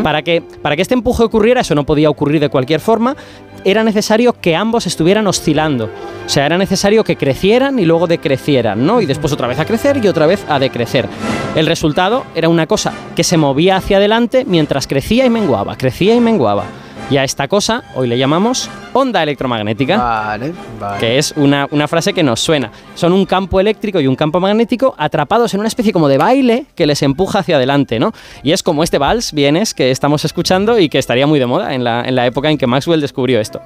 Para 0.03 0.21
que, 0.21 0.41
para 0.41 0.75
que 0.75 0.81
este 0.81 0.93
empuje 0.93 1.23
ocurriera, 1.23 1.61
eso 1.61 1.75
no 1.75 1.85
podía 1.85 2.09
ocurrir 2.09 2.41
de 2.41 2.49
cualquier 2.49 2.81
forma, 2.81 3.15
era 3.63 3.83
necesario 3.83 4.33
que 4.33 4.55
ambos 4.55 4.88
estuvieran 4.88 5.27
oscilando. 5.27 5.89
O 6.25 6.29
sea, 6.29 6.45
era 6.45 6.57
necesario 6.57 7.03
que 7.03 7.15
crecieran 7.15 7.79
y 7.79 7.85
luego 7.85 8.07
decrecieran, 8.07 8.85
¿no? 8.85 9.01
Y 9.01 9.05
después 9.05 9.31
otra 9.33 9.47
vez 9.47 9.59
a 9.59 9.65
crecer 9.65 10.03
y 10.03 10.07
otra 10.07 10.25
vez 10.25 10.45
a 10.49 10.59
decrecer. 10.59 11.07
El 11.55 11.67
resultado 11.67 12.25
era 12.35 12.49
una 12.49 12.67
cosa 12.67 12.93
que 13.15 13.23
se 13.23 13.38
movía 13.38 13.77
hacia 13.77 13.97
adelante 13.97 14.45
mientras 14.45 14.80
crecía 14.87 15.25
y 15.25 15.29
menguaba, 15.29 15.77
crecía 15.77 16.15
y 16.15 16.19
menguaba. 16.19 16.65
Y 17.09 17.17
a 17.17 17.25
esta 17.25 17.49
cosa 17.49 17.83
hoy 17.95 18.07
le 18.07 18.17
llamamos 18.17 18.69
onda 18.93 19.21
electromagnética 19.21 19.97
Vale, 19.97 20.53
vale. 20.79 20.99
que 20.99 21.17
es 21.17 21.33
una, 21.35 21.67
una 21.71 21.87
frase 21.89 22.13
que 22.13 22.23
nos 22.23 22.39
suena. 22.39 22.71
Son 22.95 23.11
un 23.11 23.25
campo 23.25 23.59
eléctrico 23.59 23.99
y 23.99 24.07
un 24.07 24.15
campo 24.15 24.39
magnético 24.39 24.95
atrapados 24.97 25.53
en 25.53 25.59
una 25.59 25.67
especie 25.67 25.91
como 25.91 26.07
de 26.07 26.17
baile 26.17 26.67
que 26.73 26.85
les 26.85 27.01
empuja 27.03 27.39
hacia 27.39 27.57
adelante, 27.57 27.99
¿no? 27.99 28.13
Y 28.43 28.53
es 28.53 28.63
como 28.63 28.81
este 28.81 28.97
vals, 28.97 29.33
vienes, 29.33 29.73
que 29.73 29.91
estamos 29.91 30.23
escuchando 30.23 30.79
y 30.79 30.87
que 30.87 30.99
estaría 30.99 31.27
muy 31.27 31.39
de 31.39 31.47
moda 31.47 31.73
en 31.73 31.83
la, 31.83 32.03
en 32.05 32.15
la 32.15 32.25
época 32.25 32.49
en 32.49 32.57
que 32.57 32.67
Maxwell 32.67 33.01
descubrió 33.01 33.41
esto. 33.41 33.61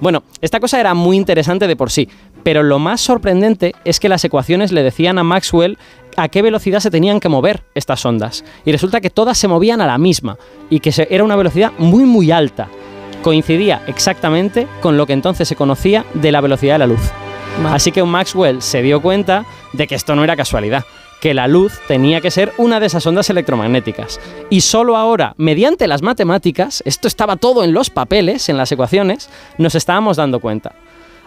Bueno, 0.00 0.22
esta 0.40 0.58
cosa 0.60 0.80
era 0.80 0.94
muy 0.94 1.16
interesante 1.16 1.66
de 1.68 1.76
por 1.76 1.90
sí, 1.90 2.08
pero 2.42 2.62
lo 2.62 2.78
más 2.78 3.00
sorprendente 3.00 3.74
es 3.84 4.00
que 4.00 4.08
las 4.08 4.24
ecuaciones 4.24 4.72
le 4.72 4.82
decían 4.82 5.18
a 5.18 5.24
Maxwell 5.24 5.78
a 6.16 6.28
qué 6.28 6.42
velocidad 6.42 6.80
se 6.80 6.90
tenían 6.90 7.20
que 7.20 7.28
mover 7.28 7.62
estas 7.74 8.04
ondas. 8.04 8.44
Y 8.64 8.72
resulta 8.72 9.00
que 9.00 9.10
todas 9.10 9.38
se 9.38 9.48
movían 9.48 9.80
a 9.80 9.86
la 9.86 9.98
misma 9.98 10.36
y 10.68 10.80
que 10.80 10.92
era 11.10 11.24
una 11.24 11.36
velocidad 11.36 11.72
muy 11.78 12.04
muy 12.04 12.30
alta. 12.30 12.68
Coincidía 13.22 13.82
exactamente 13.86 14.66
con 14.80 14.96
lo 14.96 15.06
que 15.06 15.12
entonces 15.12 15.46
se 15.46 15.56
conocía 15.56 16.04
de 16.14 16.32
la 16.32 16.40
velocidad 16.40 16.74
de 16.74 16.78
la 16.78 16.86
luz. 16.86 17.10
Así 17.66 17.92
que 17.92 18.02
Maxwell 18.02 18.62
se 18.62 18.82
dio 18.82 19.02
cuenta 19.02 19.44
de 19.72 19.86
que 19.86 19.94
esto 19.94 20.16
no 20.16 20.24
era 20.24 20.36
casualidad, 20.36 20.84
que 21.20 21.34
la 21.34 21.46
luz 21.46 21.78
tenía 21.86 22.20
que 22.20 22.30
ser 22.30 22.52
una 22.56 22.80
de 22.80 22.86
esas 22.86 23.06
ondas 23.06 23.28
electromagnéticas. 23.28 24.18
Y 24.48 24.62
solo 24.62 24.96
ahora, 24.96 25.34
mediante 25.36 25.86
las 25.86 26.00
matemáticas, 26.00 26.82
esto 26.86 27.06
estaba 27.06 27.36
todo 27.36 27.62
en 27.62 27.74
los 27.74 27.90
papeles, 27.90 28.48
en 28.48 28.56
las 28.56 28.72
ecuaciones, 28.72 29.28
nos 29.58 29.74
estábamos 29.74 30.16
dando 30.16 30.40
cuenta. 30.40 30.72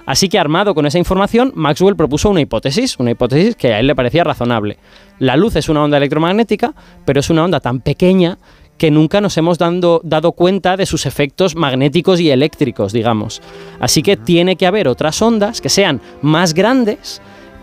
Así 0.06 0.28
que 0.28 0.38
armado 0.38 0.76
con 0.76 0.86
esa 0.86 0.98
información, 1.00 1.54
Maxwell 1.56 1.96
propuso 1.96 2.30
una 2.30 2.42
hipótesis, 2.42 3.00
una 3.00 3.12
hipótesis 3.12 3.56
que 3.56 3.74
a 3.74 3.80
él 3.80 3.88
le 3.88 3.96
parecía 3.96 4.24
razonable. 4.24 4.78
La 5.20 5.38
luz 5.38 5.56
es 5.56 5.70
una 5.70 5.84
onda 5.84 5.98
electromagnética, 5.98 6.74
pero 7.06 7.20
es 7.22 7.30
una 7.30 7.44
onda 7.46 7.60
tan 7.62 7.80
pequeña 7.80 8.38
que 8.78 8.92
nunca 8.92 9.22
nos 9.22 9.38
hemos 9.38 9.58
dando- 9.60 10.02
dado 10.04 10.34
cuenta 10.34 10.76
de 10.76 10.86
sus 10.86 11.06
efectos 11.06 11.56
magnéticos 11.56 12.20
y 12.20 12.32
eléctricos, 12.32 12.92
digamos. 12.92 13.42
Así 13.80 14.02
que 14.02 14.18
tiene 14.18 14.56
que 14.58 14.66
haber 14.66 14.88
otras 14.90 15.22
ondas 15.22 15.62
que 15.62 15.70
sean 15.70 16.02
más 16.22 16.54
grandes 16.54 17.22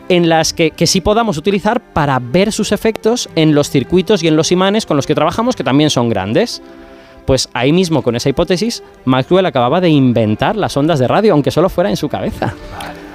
en 0.09 0.29
las 0.29 0.53
que, 0.55 0.71
que 0.71 0.87
sí 0.87 1.01
podamos 1.01 1.37
utilizar 1.37 1.93
para 1.93 2.19
ver 2.21 2.53
sus 2.53 2.73
efectos 2.73 3.29
en 3.37 3.55
los 3.55 3.69
circuitos 3.71 4.23
y 4.23 4.29
en 4.29 4.37
los 4.37 4.51
imanes 4.51 4.87
con 4.87 4.97
los 4.97 5.07
que 5.07 5.15
trabajamos, 5.15 5.57
que 5.57 5.65
también 5.65 5.91
son 5.91 6.09
grandes. 6.09 6.63
Pues 7.26 7.49
ahí 7.52 7.72
mismo, 7.72 8.02
con 8.02 8.17
esa 8.17 8.28
hipótesis, 8.28 8.82
Maxwell 9.05 9.46
acababa 9.46 9.81
de 9.81 9.88
inventar 9.88 10.56
las 10.56 10.76
ondas 10.76 10.99
de 10.99 11.06
radio, 11.08 11.32
aunque 11.32 11.50
solo 11.50 11.69
fuera 11.69 11.90
en 11.90 11.96
su 11.96 12.08
cabeza. 12.08 12.55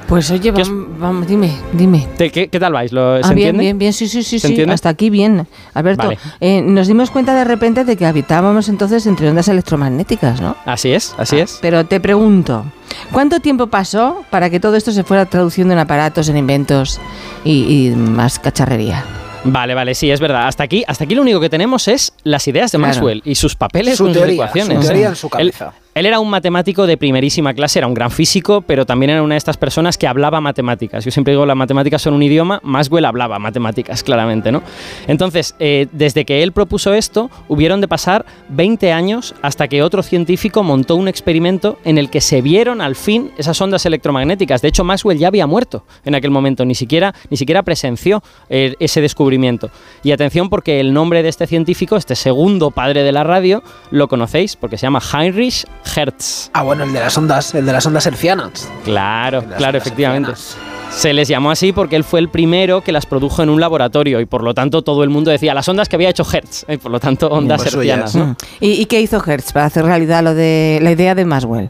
Pues 0.08 0.30
oye, 0.30 0.54
¿Qué 0.54 0.62
os- 0.62 0.70
vamos, 0.70 1.00
vamos, 1.00 1.28
dime, 1.28 1.52
dime. 1.74 2.08
¿Te- 2.16 2.30
¿Qué, 2.30 2.48
qué 2.48 2.60
tal 2.60 2.74
vais? 2.74 2.92
¿Lo, 2.92 3.18
¿Se 3.18 3.26
Ah, 3.26 3.30
bien, 3.34 3.48
entiende? 3.50 3.62
bien, 3.64 3.78
bien, 3.80 3.92
sí, 3.94 4.08
sí, 4.08 4.22
sí, 4.22 4.38
¿Se 4.38 4.50
sí, 4.50 4.62
hasta 4.70 4.90
aquí 4.90 5.10
bien. 5.10 5.48
Alberto, 5.74 6.04
Vale. 6.04 6.20
eh, 6.40 6.62
nos 6.62 6.88
dimos 6.88 7.10
cuenta 7.10 7.34
de 7.34 7.44
repente 7.44 7.86
de 7.86 7.98
que 7.98 8.06
habitábamos 8.06 8.70
entonces 8.70 9.08
entre 9.08 9.28
ondas 9.30 9.48
electromagnéticas, 9.48 10.42
¿no? 10.42 10.56
Así 10.66 10.92
es, 10.92 11.16
así 11.18 11.40
es. 11.40 11.58
Pero 11.60 11.88
te 11.88 12.00
pregunto, 12.00 12.66
¿cuánto 13.12 13.40
tiempo 13.40 13.66
pasó 13.66 14.22
para 14.30 14.52
que 14.52 14.60
todo 14.60 14.76
esto 14.76 14.92
se 14.92 15.04
fuera 15.04 15.26
traduciendo 15.26 15.74
en 15.74 15.80
aparatos, 15.80 16.30
en 16.30 16.38
inventos 16.38 17.00
y, 17.44 17.88
y 17.90 17.96
más 17.96 18.38
cacharrería? 18.38 19.04
Vale, 19.46 19.74
vale, 19.76 19.96
sí, 19.96 20.10
es 20.12 20.20
verdad. 20.20 20.48
Hasta 20.48 20.64
aquí, 20.64 20.84
hasta 20.88 21.04
aquí 21.04 21.16
lo 21.16 21.22
único 21.22 21.40
que 21.40 21.50
tenemos 21.50 21.88
es 21.88 22.14
las 22.24 22.48
ideas 22.48 22.72
de 22.72 22.78
Claro. 22.78 22.94
Maxwell 22.94 23.22
y 23.26 23.36
sus 23.36 23.56
papeles 23.56 23.98
Su 23.98 24.06
con 24.06 24.14
teoría, 24.14 24.34
sus 24.36 24.36
ecuaciones. 24.36 24.78
su 24.80 24.84
teoría 24.88 25.08
en 25.10 25.16
su 25.16 25.30
cabeza. 25.30 25.66
Él, 25.68 25.85
era 26.04 26.20
un 26.20 26.30
matemático 26.30 26.88
de 26.88 26.98
primerísima 26.98 27.54
clase, 27.54 27.80
era 27.80 27.88
un 27.88 27.94
gran 27.94 28.12
físico, 28.12 28.60
pero 28.60 28.86
también 28.86 29.12
era 29.12 29.24
una 29.24 29.36
de 29.36 29.38
estas 29.38 29.56
personas 29.56 29.98
que 29.98 30.08
hablaba 30.08 30.42
matemáticas. 30.42 31.06
Yo 31.06 31.12
siempre 31.12 31.32
digo, 31.32 31.46
las 31.46 31.56
matemáticas 31.56 32.02
son 32.02 32.14
un 32.14 32.22
idioma, 32.22 32.60
Maxwell 32.64 33.06
hablaba 33.06 33.40
matemáticas, 33.40 34.04
claramente, 34.04 34.52
¿no? 34.52 34.62
Entonces, 35.08 35.56
eh, 35.58 35.88
desde 35.94 36.26
que 36.26 36.44
él 36.44 36.52
propuso 36.52 36.94
esto, 36.94 37.32
hubieron 37.48 37.80
de 37.80 37.88
pasar 37.88 38.26
20 38.50 38.92
años 38.92 39.36
hasta 39.42 39.70
que 39.70 39.84
otro 39.84 40.04
científico 40.04 40.64
montó 40.64 40.98
un 40.98 41.08
experimento 41.08 41.80
en 41.86 41.98
el 41.98 42.10
que 42.10 42.20
se 42.20 42.42
vieron 42.42 42.82
al 42.82 42.98
fin 42.98 43.32
esas 43.38 43.62
ondas 43.62 43.86
electromagnéticas. 43.86 44.62
De 44.62 44.68
hecho, 44.68 44.84
Maxwell 44.84 45.18
ya 45.18 45.30
había 45.30 45.48
muerto 45.48 45.86
en 46.04 46.14
aquel 46.14 46.30
momento, 46.30 46.66
ni 46.66 46.76
siquiera, 46.76 47.16
ni 47.30 47.38
siquiera 47.38 47.64
presenció 47.64 48.22
eh, 48.50 48.76
ese 48.80 49.00
descubrimiento. 49.00 49.72
Y 50.04 50.12
atención 50.12 50.50
porque 50.50 50.82
el 50.82 50.94
nombre 50.94 51.24
de 51.24 51.30
este 51.30 51.48
científico, 51.48 51.96
este 51.96 52.16
segundo 52.16 52.72
padre 52.72 53.04
de 53.04 53.14
la 53.14 53.24
radio, 53.24 53.64
lo 53.92 54.10
conocéis 54.10 54.58
porque 54.58 54.78
se 54.78 54.88
llama 54.88 55.00
Heinrich 55.00 55.66
Hertz. 55.96 56.50
Ah, 56.54 56.64
bueno, 56.64 56.84
el 56.84 56.94
de 56.94 57.00
las 57.00 57.18
ondas, 57.18 57.54
el 57.56 57.66
de 57.66 57.74
las 57.74 57.86
ondas 57.86 58.06
hercianas. 58.06 58.70
Claro, 58.84 59.44
claro, 59.58 59.78
efectivamente. 59.78 60.32
hercianas. 60.32 60.58
Se 60.92 61.14
les 61.14 61.28
llamó 61.28 61.52
así 61.52 61.74
porque 61.74 61.96
él 61.98 62.04
fue 62.04 62.20
el 62.22 62.30
primero 62.30 62.82
que 62.82 62.92
las 62.92 63.06
produjo 63.06 63.44
en 63.44 63.50
un 63.50 63.60
laboratorio 63.60 64.22
y 64.22 64.26
por 64.26 64.44
lo 64.44 64.54
tanto 64.54 64.82
todo 64.82 65.04
el 65.04 65.10
mundo 65.10 65.30
decía 65.30 65.54
las 65.54 65.68
ondas 65.68 65.90
que 65.90 65.98
había 65.98 66.10
hecho 66.10 66.24
Hertz, 66.32 66.66
y 66.70 66.78
por 66.78 66.92
lo 66.92 67.00
tanto 67.00 67.28
ondas 67.28 67.64
Pues. 67.64 68.16
¿no? 68.16 68.26
Mm. 68.28 68.36
¿Y, 68.62 68.72
y 68.74 68.86
qué 68.86 69.02
hizo 69.02 69.22
Hertz 69.26 69.52
para 69.52 69.66
hacer 69.66 69.84
realidad 69.84 70.24
lo 70.24 70.34
de 70.34 70.80
la 70.82 70.92
idea 70.92 71.14
de 71.16 71.26
Maxwell? 71.26 71.70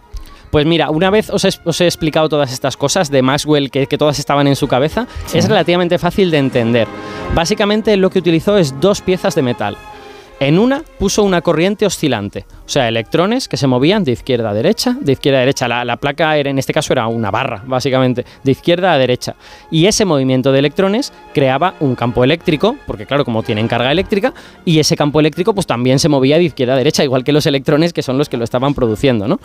Pues 0.52 0.66
mira, 0.66 0.90
una 0.90 1.10
vez 1.10 1.30
os 1.32 1.44
he, 1.44 1.50
os 1.66 1.82
he 1.82 1.86
explicado 1.86 2.30
todas 2.30 2.54
estas 2.54 2.78
cosas 2.78 3.10
de 3.10 3.22
Maxwell, 3.22 3.72
que, 3.72 3.88
que 3.88 3.98
todas 3.98 4.20
estaban 4.20 4.48
en 4.48 4.56
su 4.56 4.68
cabeza, 4.68 5.08
es 5.34 5.50
relativamente 5.50 5.98
fácil 5.98 6.30
de 6.32 6.38
entender. 6.38 6.88
Básicamente 7.34 7.94
él 7.94 8.00
lo 8.00 8.10
que 8.10 8.20
utilizó 8.20 8.58
es 8.58 8.80
dos 8.80 9.02
piezas 9.02 9.36
de 9.36 9.42
metal. 9.42 9.76
En 10.40 10.60
una 10.60 10.84
puso 11.00 11.24
una 11.24 11.42
corriente 11.42 11.86
oscilante, 11.86 12.46
o 12.66 12.70
sea, 12.70 12.90
electrones 12.90 13.48
que 13.48 13.56
se 13.56 13.68
movían 13.68 14.04
de 14.04 14.12
izquierda 14.12 14.50
a 14.50 14.54
derecha, 14.54 14.98
de 15.00 15.14
izquierda 15.14 15.38
a 15.38 15.42
derecha. 15.42 15.68
La, 15.70 15.86
la 15.86 15.96
placa 15.96 16.36
era, 16.36 16.50
en 16.50 16.60
este 16.60 16.74
caso 16.74 16.92
era 16.92 17.08
una 17.08 17.32
barra, 17.32 17.64
básicamente, 17.66 18.26
de 18.44 18.52
izquierda 18.52 18.92
a 18.92 18.98
derecha. 18.98 19.36
Y 19.72 19.86
ese 19.86 20.04
movimiento 20.04 20.52
de 20.52 20.60
electrones 20.60 21.14
creaba 21.34 21.76
un 21.80 21.96
campo 21.96 22.24
eléctrico, 22.24 22.76
porque 22.86 23.06
claro, 23.06 23.24
como 23.24 23.44
tienen 23.44 23.70
carga 23.70 23.92
eléctrica, 23.92 24.34
y 24.66 24.80
ese 24.80 24.98
campo 24.98 25.22
eléctrico 25.22 25.54
pues 25.54 25.68
también 25.68 26.00
se 26.00 26.10
movía 26.10 26.38
de 26.38 26.44
izquierda 26.44 26.74
a 26.74 26.78
derecha, 26.78 27.04
igual 27.04 27.24
que 27.24 27.32
los 27.32 27.46
electrones 27.46 27.94
que 27.94 28.02
son 28.02 28.18
los 28.18 28.28
que 28.28 28.36
lo 28.36 28.44
estaban 28.44 28.74
produciendo, 28.74 29.30
¿no? 29.30 29.40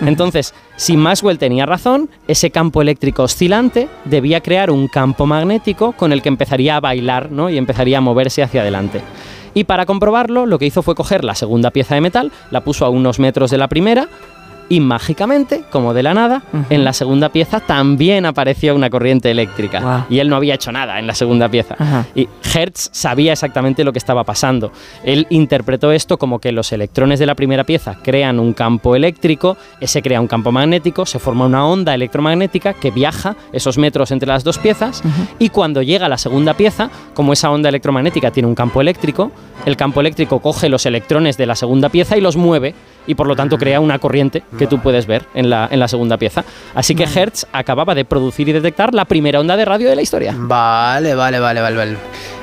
Entonces, 0.00 0.54
si 0.76 0.96
Maxwell 0.96 1.38
tenía 1.38 1.66
razón, 1.66 2.08
ese 2.28 2.50
campo 2.50 2.82
eléctrico 2.82 3.24
oscilante 3.24 3.88
debía 4.04 4.40
crear 4.42 4.70
un 4.70 4.86
campo 4.86 5.26
magnético 5.26 5.92
con 5.92 6.12
el 6.12 6.22
que 6.22 6.28
empezaría 6.28 6.76
a 6.76 6.80
bailar, 6.80 7.32
¿no? 7.32 7.50
Y 7.50 7.58
empezaría 7.58 7.98
a 7.98 8.00
moverse 8.00 8.44
hacia 8.44 8.60
adelante. 8.60 9.00
Y 9.56 9.64
para 9.64 9.86
comprobarlo, 9.86 10.44
lo 10.44 10.58
que 10.58 10.66
hizo 10.66 10.82
fue 10.82 10.94
coger 10.94 11.24
la 11.24 11.34
segunda 11.34 11.70
pieza 11.70 11.94
de 11.94 12.02
metal, 12.02 12.30
la 12.50 12.60
puso 12.60 12.84
a 12.84 12.90
unos 12.90 13.18
metros 13.18 13.50
de 13.50 13.56
la 13.56 13.68
primera, 13.68 14.06
y 14.68 14.80
mágicamente, 14.80 15.64
como 15.70 15.94
de 15.94 16.02
la 16.02 16.14
nada, 16.14 16.42
en 16.70 16.84
la 16.84 16.92
segunda 16.92 17.28
pieza 17.28 17.60
también 17.60 18.26
apareció 18.26 18.74
una 18.74 18.90
corriente 18.90 19.30
eléctrica. 19.30 20.06
Y 20.08 20.18
él 20.18 20.28
no 20.28 20.36
había 20.36 20.54
hecho 20.54 20.72
nada 20.72 20.98
en 20.98 21.06
la 21.06 21.14
segunda 21.14 21.48
pieza. 21.48 21.76
Y 22.14 22.28
Hertz 22.54 22.90
sabía 22.92 23.32
exactamente 23.32 23.84
lo 23.84 23.92
que 23.92 23.98
estaba 23.98 24.24
pasando. 24.24 24.72
Él 25.04 25.26
interpretó 25.30 25.92
esto 25.92 26.18
como 26.18 26.40
que 26.40 26.52
los 26.52 26.72
electrones 26.72 27.18
de 27.18 27.26
la 27.26 27.34
primera 27.34 27.64
pieza 27.64 27.96
crean 28.02 28.40
un 28.40 28.52
campo 28.52 28.96
eléctrico, 28.96 29.56
ese 29.80 30.02
crea 30.02 30.20
un 30.20 30.26
campo 30.26 30.52
magnético, 30.52 31.06
se 31.06 31.18
forma 31.18 31.46
una 31.46 31.66
onda 31.66 31.94
electromagnética 31.94 32.72
que 32.74 32.90
viaja 32.90 33.36
esos 33.52 33.78
metros 33.78 34.10
entre 34.10 34.28
las 34.28 34.44
dos 34.44 34.58
piezas 34.58 35.02
y 35.38 35.50
cuando 35.50 35.82
llega 35.82 36.06
a 36.06 36.08
la 36.08 36.18
segunda 36.18 36.54
pieza, 36.54 36.90
como 37.14 37.32
esa 37.32 37.50
onda 37.50 37.68
electromagnética 37.68 38.30
tiene 38.30 38.48
un 38.48 38.54
campo 38.54 38.80
eléctrico, 38.80 39.30
el 39.64 39.76
campo 39.76 40.00
eléctrico 40.00 40.40
coge 40.40 40.68
los 40.68 40.86
electrones 40.86 41.36
de 41.36 41.46
la 41.46 41.54
segunda 41.54 41.88
pieza 41.88 42.16
y 42.16 42.20
los 42.20 42.36
mueve 42.36 42.74
y 43.06 43.14
por 43.14 43.26
lo 43.26 43.36
tanto 43.36 43.58
crea 43.58 43.80
una 43.80 43.98
corriente 43.98 44.42
que 44.58 44.66
tú 44.66 44.80
puedes 44.80 45.06
ver 45.06 45.24
en 45.34 45.50
la, 45.50 45.68
en 45.70 45.80
la 45.80 45.88
segunda 45.88 46.16
pieza. 46.16 46.44
Así 46.74 46.94
que 46.94 47.04
Hertz 47.04 47.46
acababa 47.52 47.94
de 47.94 48.04
producir 48.04 48.48
y 48.48 48.52
detectar 48.52 48.94
la 48.94 49.04
primera 49.04 49.40
onda 49.40 49.56
de 49.56 49.64
radio 49.64 49.88
de 49.88 49.96
la 49.96 50.02
historia. 50.02 50.34
Vale, 50.36 51.14
vale, 51.14 51.40
vale, 51.40 51.60
vale, 51.60 51.76
vale. 51.76 51.96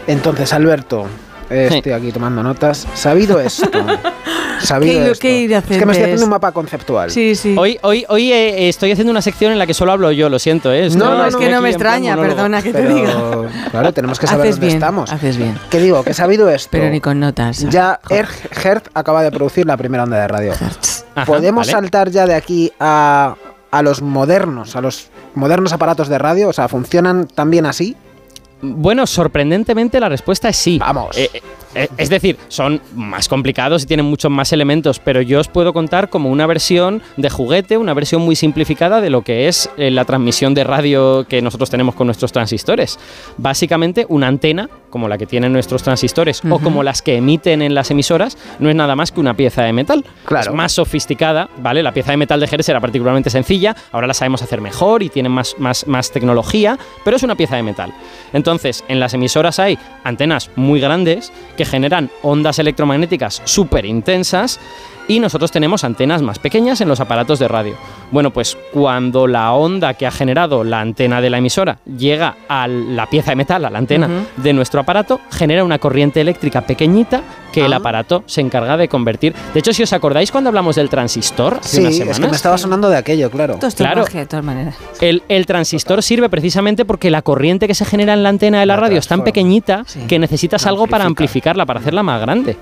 Entonces, 0.08 0.51
Alberto. 0.53 1.08
Estoy 1.53 1.91
aquí 1.91 2.12
tomando 2.12 2.41
notas. 2.43 2.88
Sabido 2.93 3.39
esto. 3.39 3.69
sabido 4.62 4.93
¿Qué- 5.05 5.12
esto. 5.12 5.22
qué 5.22 5.38
ir 5.41 5.55
a 5.55 5.60
es 5.60 5.65
que 5.65 5.74
me 5.74 5.79
estoy 5.79 5.89
hacer? 5.91 6.03
haciendo 6.05 6.25
un 6.25 6.29
mapa 6.29 6.51
conceptual. 6.51 7.12
Sí, 7.12 7.36
sí. 7.36 7.55
Hoy, 7.57 7.77
hoy, 7.81 8.05
hoy 8.10 8.31
eh, 8.31 8.69
estoy 8.69 8.91
haciendo 8.91 9.12
una 9.12 9.22
sección 9.22 9.51
en 9.51 9.60
la 9.60 9.67
que 9.67 9.74
solo 9.74 9.91
hablo 9.91 10.12
yo, 10.12 10.29
lo 10.29 10.39
siento. 10.39 10.72
¿eh? 10.72 10.86
Estoy 10.88 11.00
no, 11.00 11.25
es 11.25 11.36
que 11.36 11.50
no 11.50 11.62
me 11.62 11.69
extraña, 11.69 12.15
perdona 12.15 12.62
que 12.62 12.72
te 12.74 12.88
diga. 12.88 13.13
claro, 13.72 13.93
tenemos 13.93 14.19
que 14.19 14.27
saber 14.27 14.43
haces 14.48 14.55
dónde 14.55 14.67
bien, 14.67 14.77
estamos. 14.77 15.12
haces 15.12 15.38
bien. 15.38 15.57
¿Qué 15.69 15.79
digo? 15.79 16.03
Que 16.03 16.13
sabido 16.13 16.50
esto. 16.50 16.69
Pero 16.72 16.89
ni 16.89 17.00
con 17.01 17.19
notas. 17.19 17.60
Ya. 17.69 18.00
Er- 18.10 18.27
Hertz 18.63 18.89
acaba 18.93 19.24
de 19.24 19.31
producir 19.31 19.65
la 19.65 19.77
primera 19.77 20.03
onda 20.03 20.17
de 20.19 20.27
radio. 20.27 20.53
Ajá, 21.15 21.25
¿Podemos 21.25 21.67
vale. 21.67 21.72
saltar 21.72 22.10
ya 22.10 22.25
de 22.25 22.33
aquí 22.36 22.72
a, 22.79 23.36
a 23.72 23.81
los 23.81 24.01
modernos, 24.01 24.75
a 24.75 24.81
los 24.81 25.10
modernos 25.36 25.74
aparatos 25.74 26.07
de 26.07 26.17
radio? 26.17 26.50
O 26.50 26.53
sea, 26.53 26.67
¿funcionan 26.67 27.27
también 27.27 27.65
así? 27.65 27.95
Bueno, 28.63 29.05
sorprendentemente 29.05 30.00
la 30.00 30.08
respuesta 30.10 30.50
es 30.50 30.55
sí. 30.55 30.77
Vamos. 30.79 31.17
Eh, 31.17 31.29
es 31.98 32.10
decir, 32.10 32.38
son 32.48 32.82
más 32.96 33.27
complicados 33.27 33.84
y 33.84 33.86
tienen 33.86 34.06
muchos 34.06 34.32
más 34.32 34.53
elementos, 34.53 35.00
pero 35.00 35.22
yo 35.22 35.39
os 35.39 35.48
puedo 35.48 35.74
contar 35.74 36.10
como 36.10 36.30
una 36.30 36.46
versión 36.46 37.01
de 37.18 37.30
juguete, 37.30 37.77
una 37.77 37.94
versión 37.94 38.22
muy 38.22 38.36
simplificada 38.36 39.01
de 39.01 39.10
lo 39.10 39.24
que 39.24 39.48
es 39.48 39.70
eh, 39.77 39.92
la 39.92 40.06
transmisión 40.06 40.53
de 40.53 40.63
radio 40.63 41.25
que 41.27 41.42
nosotros 41.42 41.70
tenemos 41.70 41.96
con 41.96 42.08
nuestros 42.08 42.32
transistores. 42.32 43.00
Básicamente, 43.38 44.06
una 44.10 44.27
antena, 44.27 44.70
como 44.89 45.08
la 45.08 45.18
que 45.18 45.25
tienen 45.25 45.51
nuestros 45.53 45.84
transistores 45.84 46.42
o 46.50 46.60
como 46.60 46.84
las 46.84 47.01
que 47.01 47.15
emiten 47.15 47.62
en 47.62 47.74
las 47.74 47.89
emisoras, 47.89 48.38
no 48.60 48.70
es 48.70 48.75
nada 48.75 48.96
más 48.96 49.12
que 49.12 49.20
una 49.20 49.34
pieza 49.34 49.63
de 49.63 49.74
metal. 49.74 50.06
Claro. 50.25 50.51
Es 50.51 50.56
más 50.56 50.72
sofisticada, 50.72 51.50
¿vale? 51.58 51.82
La 51.82 51.94
pieza 51.94 52.12
de 52.12 52.18
metal 52.18 52.39
de 52.39 52.48
Hertz 52.51 52.70
era 52.70 52.80
particularmente 52.80 53.30
sencilla, 53.30 53.75
ahora 53.92 54.08
la 54.08 54.13
sabemos 54.13 54.42
hacer 54.44 54.62
mejor 54.62 55.01
y 55.01 55.10
tiene 55.10 55.30
más, 55.30 55.56
más, 55.58 55.88
más 55.88 56.12
tecnología, 56.12 56.77
pero 57.03 57.18
es 57.18 57.24
una 57.24 57.36
pieza 57.36 57.56
de 57.56 57.63
metal. 57.63 57.94
Entonces, 58.34 58.84
en 58.88 59.00
las 59.00 59.13
emisoras 59.13 59.60
hay 59.60 59.77
antenas 60.03 60.51
muy 60.56 60.80
grandes 60.80 61.32
que 61.58 61.62
generan 61.65 62.10
ondas 62.22 62.60
electromagnéticas 62.60 63.41
súper 63.46 63.86
intensas 63.86 64.60
y 65.07 65.19
nosotros 65.19 65.51
tenemos 65.51 65.83
antenas 65.83 66.22
más 66.22 66.39
pequeñas 66.39 66.79
en 66.81 66.88
los 66.88 67.00
aparatos 67.00 67.39
de 67.39 67.48
radio. 67.48 67.75
Bueno, 68.12 68.31
pues 68.31 68.57
cuando 68.72 69.27
la 69.27 69.51
onda 69.53 69.93
que 69.95 70.05
ha 70.07 70.12
generado 70.12 70.63
la 70.63 70.79
antena 70.79 71.19
de 71.22 71.29
la 71.29 71.39
emisora 71.39 71.79
llega 71.98 72.36
a 72.48 72.67
la 72.67 73.07
pieza 73.10 73.31
de 73.31 73.36
metal, 73.36 73.65
a 73.65 73.69
la 73.69 73.79
antena 73.79 74.07
Ujú. 74.07 74.41
de 74.43 74.53
nuestro 74.53 74.79
aparato, 74.81 75.19
genera 75.31 75.63
una 75.63 75.79
corriente 75.79 76.22
eléctrica 76.22 76.62
pequeñita 76.62 77.22
que 77.51 77.65
el 77.65 77.74
Ah. 77.74 77.77
aparato 77.77 78.24
se 78.25 78.41
encarga 78.41 78.77
de 78.77 78.88
convertir. 78.88 79.33
De 79.53 79.60
hecho, 79.60 79.74
si 79.74 79.83
os 79.83 79.93
acordáis 79.93 80.31
cuando 80.31 80.48
hablamos 80.50 80.75
del 80.75 80.89
transistor 80.89 81.55
hace 81.60 81.77
Sí, 81.77 81.81
unas 81.81 81.93
es 81.93 82.00
que 82.00 82.05
me 82.05 82.13
semanas, 82.13 82.36
estaba 82.38 82.57
sonando 82.57 82.89
de 82.89 82.98
aquello, 82.98 83.29
claro. 83.29 83.57
Todo 83.60 83.69
Claro. 83.75 84.01
magia, 84.03 84.22
de 84.22 84.25
todas 84.25 84.45
maneras. 84.45 84.75
el, 85.01 85.22
el 85.27 85.45
transistor 85.45 86.01
sirve 86.01 86.29
precisamente 86.29 86.86
porque 86.86 87.12
la 87.12 87.22
corriente 87.22 87.67
que 87.67 87.75
se 87.75 87.86
genera 87.86 88.13
en 88.13 88.24
la 88.24 88.29
antena 88.29 88.60
de 88.60 88.65
la, 88.65 88.75
La 88.75 88.81
radio 88.81 88.98
es 89.00 89.07
tan 89.07 89.24
pequeñita 89.24 89.83
Sí. 89.86 90.00
que 90.07 90.17
necesitas 90.17 90.65
algo 90.65 90.88
para 90.88 91.03
amplifica. 91.05 91.24
amplificarla, 91.51 91.65
para 91.67 91.79
hacerla 91.79 92.01
más 92.03 92.19
grande. 92.22 92.57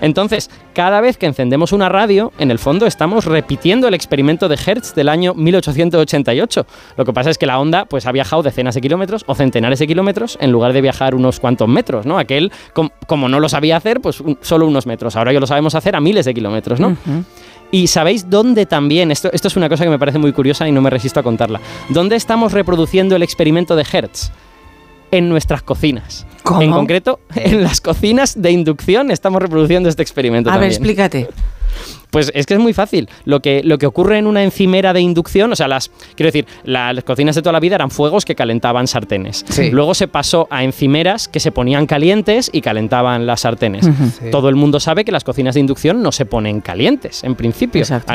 Entonces, 0.00 0.50
cada 0.74 1.00
vez 1.00 1.16
que 1.18 1.26
encendemos 1.26 1.72
una 1.78 1.88
radio, 1.88 2.32
en 2.38 2.50
el 2.50 2.58
fondo 2.58 2.86
estamos 2.86 3.24
repitiendo 3.24 3.86
el 3.88 3.94
experimento 3.94 4.48
de 4.48 4.56
Hertz 4.56 4.94
del 4.94 5.08
año 5.08 5.32
1888. 5.34 6.66
Lo 6.96 7.04
que 7.04 7.12
pasa 7.12 7.30
es 7.30 7.38
que 7.38 7.46
la 7.46 7.58
onda 7.58 7.84
pues, 7.84 8.06
ha 8.06 8.12
viajado 8.12 8.42
decenas 8.42 8.74
de 8.74 8.80
kilómetros 8.80 9.24
o 9.26 9.34
centenares 9.34 9.78
de 9.78 9.86
kilómetros 9.86 10.36
en 10.40 10.50
lugar 10.52 10.72
de 10.72 10.80
viajar 10.80 11.14
unos 11.14 11.38
cuantos 11.40 11.68
metros. 11.68 12.04
¿no? 12.06 12.18
Aquel, 12.18 12.50
com- 12.74 12.90
como 13.06 13.28
no 13.28 13.38
lo 13.40 13.48
sabía 13.48 13.76
hacer, 13.76 14.00
pues 14.00 14.20
un- 14.20 14.38
solo 14.40 14.66
unos 14.66 14.86
metros. 14.86 15.14
Ahora 15.16 15.32
ya 15.32 15.40
lo 15.40 15.46
sabemos 15.46 15.74
hacer 15.76 15.94
a 15.96 16.00
miles 16.00 16.24
de 16.26 16.34
kilómetros. 16.34 16.80
¿no? 16.80 16.96
Y 17.70 17.86
sabéis 17.86 18.28
dónde 18.28 18.66
también, 18.66 19.10
esto, 19.10 19.30
esto 19.32 19.48
es 19.48 19.56
una 19.56 19.68
cosa 19.68 19.84
que 19.84 19.90
me 19.90 19.98
parece 19.98 20.18
muy 20.18 20.32
curiosa 20.32 20.66
y 20.66 20.72
no 20.72 20.80
me 20.80 20.90
resisto 20.90 21.20
a 21.20 21.22
contarla, 21.22 21.60
¿dónde 21.90 22.16
estamos 22.16 22.52
reproduciendo 22.52 23.14
el 23.14 23.22
experimento 23.22 23.76
de 23.76 23.84
Hertz? 23.90 24.30
En 25.10 25.28
nuestras 25.30 25.62
cocinas. 25.62 26.26
¿Cómo? 26.42 26.60
En 26.62 26.70
concreto, 26.70 27.20
en 27.34 27.62
las 27.62 27.80
cocinas 27.80 28.40
de 28.40 28.50
inducción 28.50 29.10
estamos 29.10 29.40
reproduciendo 29.40 29.88
este 29.88 30.02
experimento 30.02 30.50
A 30.50 30.56
ver, 30.58 30.68
explícate. 30.68 31.28
Pues 32.10 32.30
es 32.34 32.46
que 32.46 32.54
es 32.54 32.60
muy 32.60 32.72
fácil. 32.72 33.08
Lo 33.26 33.40
que, 33.40 33.62
lo 33.62 33.76
que 33.78 33.86
ocurre 33.86 34.16
en 34.18 34.26
una 34.26 34.42
encimera 34.42 34.92
de 34.92 35.00
inducción, 35.00 35.52
o 35.52 35.56
sea, 35.56 35.68
las, 35.68 35.90
quiero 36.16 36.28
decir, 36.28 36.46
la- 36.64 36.92
las 36.92 37.04
cocinas 37.04 37.34
de 37.36 37.42
toda 37.42 37.52
la 37.52 37.60
vida 37.60 37.74
eran 37.74 37.90
fuegos 37.90 38.24
que 38.24 38.34
calentaban 38.34 38.86
sartenes. 38.86 39.44
Sí. 39.48 39.70
Luego 39.70 39.94
se 39.94 40.08
pasó 40.08 40.48
a 40.50 40.64
encimeras 40.64 41.28
que 41.28 41.38
se 41.40 41.52
ponían 41.52 41.86
calientes 41.86 42.48
y 42.52 42.62
calentaban 42.62 43.26
las 43.26 43.40
sartenes. 43.40 43.84
Sí. 43.84 44.30
Todo 44.30 44.48
el 44.48 44.54
mundo 44.56 44.80
sabe 44.80 45.04
que 45.04 45.12
las 45.12 45.24
cocinas 45.24 45.54
de 45.54 45.60
inducción 45.60 46.02
no 46.02 46.10
se 46.12 46.24
ponen 46.24 46.60
calientes, 46.60 47.24
en 47.24 47.34
principio. 47.34 47.82
Exacto. 47.82 48.14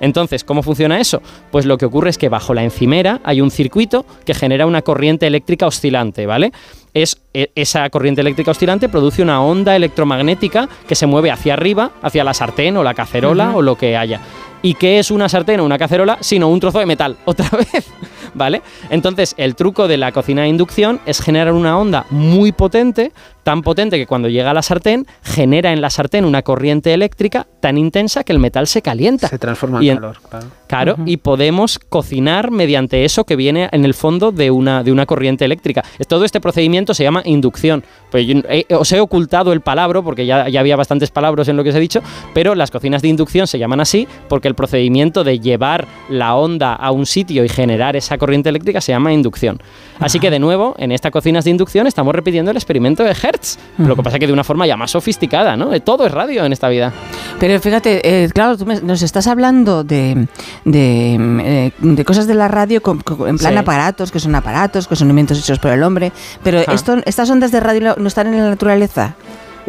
Entonces, 0.00 0.44
¿cómo 0.44 0.62
funciona 0.62 1.00
eso? 1.00 1.22
Pues 1.50 1.66
lo 1.66 1.78
que 1.78 1.86
ocurre 1.86 2.10
es 2.10 2.18
que 2.18 2.28
bajo 2.28 2.54
la 2.54 2.64
encimera 2.64 3.20
hay 3.24 3.40
un 3.40 3.50
circuito 3.50 4.04
que 4.24 4.34
genera 4.34 4.66
una 4.66 4.82
corriente 4.82 5.26
eléctrica 5.26 5.66
oscilante, 5.66 6.26
¿vale? 6.26 6.52
Es, 6.94 7.20
e- 7.34 7.50
esa 7.54 7.88
corriente 7.90 8.20
eléctrica 8.20 8.50
oscilante 8.50 8.88
produce 8.88 9.22
una 9.22 9.42
onda 9.42 9.76
electromagnética 9.76 10.68
que 10.88 10.94
se 10.94 11.06
mueve 11.06 11.30
hacia 11.30 11.54
arriba, 11.54 11.92
hacia 12.02 12.24
la 12.24 12.34
sartén 12.34 12.76
o 12.76 12.82
la 12.82 12.94
cacerola 12.94 13.54
o 13.54 13.62
lo 13.62 13.76
que 13.76 13.96
haya. 13.96 14.20
¿Y 14.62 14.74
qué 14.74 14.98
es 14.98 15.10
una 15.10 15.28
sartén 15.28 15.60
o 15.60 15.64
una 15.64 15.78
cacerola? 15.78 16.18
Sino 16.20 16.48
un 16.48 16.58
trozo 16.58 16.78
de 16.78 16.86
metal, 16.86 17.16
otra 17.24 17.48
vez. 17.50 17.90
¿Vale? 18.36 18.60
Entonces, 18.90 19.34
el 19.38 19.54
truco 19.54 19.88
de 19.88 19.96
la 19.96 20.12
cocina 20.12 20.42
de 20.42 20.48
inducción 20.48 21.00
es 21.06 21.20
generar 21.20 21.52
una 21.54 21.78
onda 21.78 22.04
muy 22.10 22.52
potente, 22.52 23.12
tan 23.42 23.62
potente 23.62 23.96
que 23.96 24.06
cuando 24.06 24.28
llega 24.28 24.50
a 24.50 24.54
la 24.54 24.60
sartén, 24.62 25.06
genera 25.22 25.72
en 25.72 25.80
la 25.80 25.88
sartén 25.88 26.24
una 26.24 26.42
corriente 26.42 26.92
eléctrica 26.92 27.46
tan 27.60 27.78
intensa 27.78 28.24
que 28.24 28.32
el 28.32 28.38
metal 28.40 28.66
se 28.66 28.82
calienta. 28.82 29.28
Se 29.28 29.38
transforma 29.38 29.82
Y 29.82 29.88
en 29.88 29.96
en- 29.96 30.00
calor. 30.00 30.16
claro. 30.28 30.46
Claro, 30.66 30.96
y 31.06 31.18
podemos 31.18 31.78
cocinar 31.78 32.50
mediante 32.50 33.04
eso 33.04 33.22
que 33.22 33.36
viene 33.36 33.68
en 33.70 33.84
el 33.84 33.94
fondo 33.94 34.32
de 34.32 34.50
una, 34.50 34.82
de 34.82 34.90
una 34.90 35.06
corriente 35.06 35.44
eléctrica. 35.44 35.84
Es- 35.98 36.08
Todo 36.08 36.24
este 36.24 36.40
procedimiento 36.40 36.92
se 36.92 37.04
llama 37.04 37.22
inducción. 37.24 37.84
Pues 38.10 38.26
yo, 38.26 38.40
eh, 38.50 38.66
os 38.74 38.90
he 38.90 38.98
ocultado 38.98 39.52
el 39.52 39.60
palabra 39.60 40.02
porque 40.02 40.26
ya, 40.26 40.48
ya 40.48 40.58
había 40.58 40.74
bastantes 40.74 41.10
palabras 41.12 41.46
en 41.46 41.56
lo 41.56 41.62
que 41.62 41.70
os 41.70 41.76
he 41.76 41.80
dicho, 41.80 42.02
pero 42.34 42.56
las 42.56 42.72
cocinas 42.72 43.00
de 43.00 43.08
inducción 43.08 43.46
se 43.46 43.60
llaman 43.60 43.78
así 43.80 44.08
porque 44.28 44.48
el 44.48 44.56
procedimiento 44.56 45.22
de 45.22 45.38
llevar 45.38 45.86
la 46.08 46.34
onda 46.34 46.74
a 46.74 46.90
un 46.90 47.06
sitio 47.06 47.44
y 47.44 47.48
generar 47.48 47.94
esa 47.94 48.18
corriente 48.18 48.25
eléctrica 48.34 48.80
se 48.80 48.92
llama 48.92 49.12
inducción. 49.12 49.60
Así 50.00 50.18
que 50.20 50.30
de 50.30 50.38
nuevo, 50.38 50.74
en 50.78 50.92
estas 50.92 51.10
cocinas 51.12 51.44
de 51.44 51.50
inducción 51.50 51.86
estamos 51.86 52.14
repitiendo 52.14 52.50
el 52.50 52.56
experimento 52.56 53.02
de 53.04 53.10
Hertz. 53.10 53.58
Lo 53.78 53.96
que 53.96 54.02
pasa 54.02 54.18
que 54.18 54.26
de 54.26 54.32
una 54.32 54.44
forma 54.44 54.66
ya 54.66 54.76
más 54.76 54.90
sofisticada, 54.90 55.56
¿no? 55.56 55.72
Eh, 55.72 55.80
Todo 55.80 56.06
es 56.06 56.12
radio 56.12 56.44
en 56.44 56.52
esta 56.52 56.68
vida. 56.68 56.92
Pero 57.38 57.58
fíjate, 57.60 58.24
eh, 58.24 58.28
claro, 58.32 58.56
tú 58.56 58.66
me- 58.66 58.80
nos 58.80 59.02
estás 59.02 59.26
hablando 59.26 59.84
de, 59.84 60.26
de, 60.64 61.14
eh, 61.44 61.72
de 61.78 62.04
cosas 62.04 62.26
de 62.26 62.34
la 62.34 62.48
radio 62.48 62.82
con- 62.82 63.00
con- 63.00 63.28
en 63.28 63.38
plan 63.38 63.52
Sí. 63.52 63.58
aparatos, 63.58 64.10
que 64.10 64.20
son 64.20 64.34
aparatos, 64.34 64.88
que 64.88 64.96
son 64.96 65.08
inventos 65.10 65.38
hechos 65.38 65.58
por 65.58 65.70
el 65.72 65.82
hombre. 65.82 66.12
Pero 66.42 66.60
esto, 66.60 66.96
estas 67.04 67.30
ondas 67.30 67.52
de 67.52 67.60
radio 67.60 67.94
no 67.98 68.08
están 68.08 68.26
en 68.28 68.38
la 68.42 68.48
naturaleza. 68.50 69.14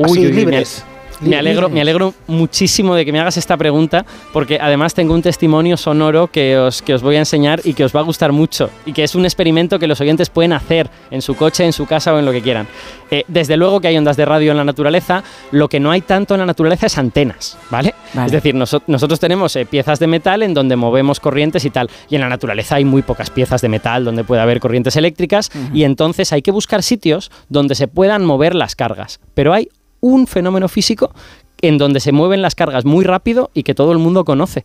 Así, 0.04 0.20
me- 0.20 0.30
libres. 0.32 0.84
Me 1.22 1.36
alegro, 1.36 1.70
me 1.70 1.82
alegro 1.82 2.14
muchísimo 2.28 2.94
de 2.96 3.04
que 3.06 3.12
me 3.12 3.20
hagas 3.20 3.38
esta 3.38 3.58
pregunta, 3.58 4.06
porque 4.34 4.60
además 4.62 4.94
tengo 4.94 5.14
un 5.14 5.22
testimonio 5.22 5.76
sonoro 5.78 6.28
que 6.28 6.58
os, 6.58 6.82
que 6.82 6.94
os 6.94 7.02
voy 7.02 7.16
a 7.16 7.20
enseñar 7.20 7.62
y 7.64 7.74
que 7.74 7.84
os 7.84 7.96
va 7.96 8.02
a 8.02 8.04
gustar 8.04 8.32
mucho, 8.32 8.70
y 8.86 8.94
que 8.94 9.04
es 9.04 9.16
un 9.16 9.26
experimento 9.26 9.80
que 9.80 9.88
los 9.88 10.00
oyentes 10.00 10.30
pueden 10.30 10.54
hacer 10.54 10.90
en 11.10 11.22
su 11.22 11.36
coche, 11.36 11.66
en 11.66 11.74
su 11.74 11.86
casa 11.86 12.14
o 12.14 12.20
en 12.20 12.26
lo 12.26 12.32
que 12.32 12.42
quieran. 12.42 12.68
Eh, 13.10 13.24
desde 13.28 13.58
luego 13.58 13.80
que 13.82 13.88
hay 13.88 13.98
ondas 13.98 14.18
de 14.18 14.26
radio 14.26 14.52
en 14.52 14.58
la 14.58 14.64
naturaleza, 14.64 15.24
lo 15.52 15.70
que 15.70 15.80
no 15.80 15.92
hay 15.92 16.02
tanto 16.02 16.36
en 16.36 16.42
la 16.42 16.46
naturaleza 16.46 16.88
es 16.88 16.98
antenas, 16.98 17.58
¿vale? 17.72 17.96
Vale. 18.14 18.26
Es 18.28 18.32
decir, 18.32 18.54
noso- 18.54 18.84
nosotros 18.88 19.20
tenemos 19.20 19.56
eh, 19.56 19.66
piezas 19.66 20.00
de 20.00 20.08
metal 20.08 20.44
en 20.44 20.54
donde 20.54 20.76
movemos 20.76 21.20
corrientes 21.20 21.66
y 21.66 21.70
tal, 21.70 21.90
y 22.10 22.16
en 22.16 22.22
la 22.22 22.30
naturaleza 22.30 22.76
hay 22.76 22.86
muy 22.86 23.02
pocas 23.02 23.30
piezas 23.30 23.62
de 23.62 23.70
metal 23.70 24.06
donde 24.06 24.24
puede 24.24 24.42
haber 24.42 24.60
corrientes 24.60 24.96
eléctricas, 24.96 25.50
y 25.74 25.84
entonces 25.84 26.32
hay 26.34 26.42
que 26.42 26.52
buscar 26.52 26.84
sitios 26.84 27.32
donde 27.50 27.76
se 27.76 27.88
puedan 27.88 28.26
mover 28.26 28.56
las 28.56 28.76
cargas. 28.76 29.20
Pero 29.34 29.54
hay 29.54 29.70
un 30.08 30.28
fenómeno 30.28 30.68
físico 30.68 31.14
en 31.62 31.78
donde 31.78 32.00
se 32.00 32.12
mueven 32.12 32.42
las 32.42 32.56
cargas 32.56 32.86
muy 32.86 33.04
rápido 33.06 33.50
y 33.54 33.64
que 33.64 33.74
todo 33.74 33.92
el 33.92 33.98
mundo 33.98 34.26
conoce, 34.26 34.64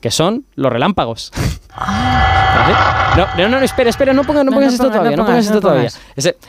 que 0.00 0.10
son 0.10 0.44
los 0.54 0.72
relámpagos. 0.72 1.32
¿Vale? 1.76 2.74
No, 3.16 3.48
no, 3.48 3.58
no, 3.58 3.64
espera, 3.64 3.90
espera, 3.90 4.12
no 4.12 4.24
pongas, 4.24 4.44
no 4.44 4.50
No, 4.50 4.56
pongas 4.56 4.72
esto 4.74 4.88
todavía, 4.90 5.16
no 5.16 5.24
pongas 5.26 5.46
esto 5.46 5.60
todavía. 5.60 5.90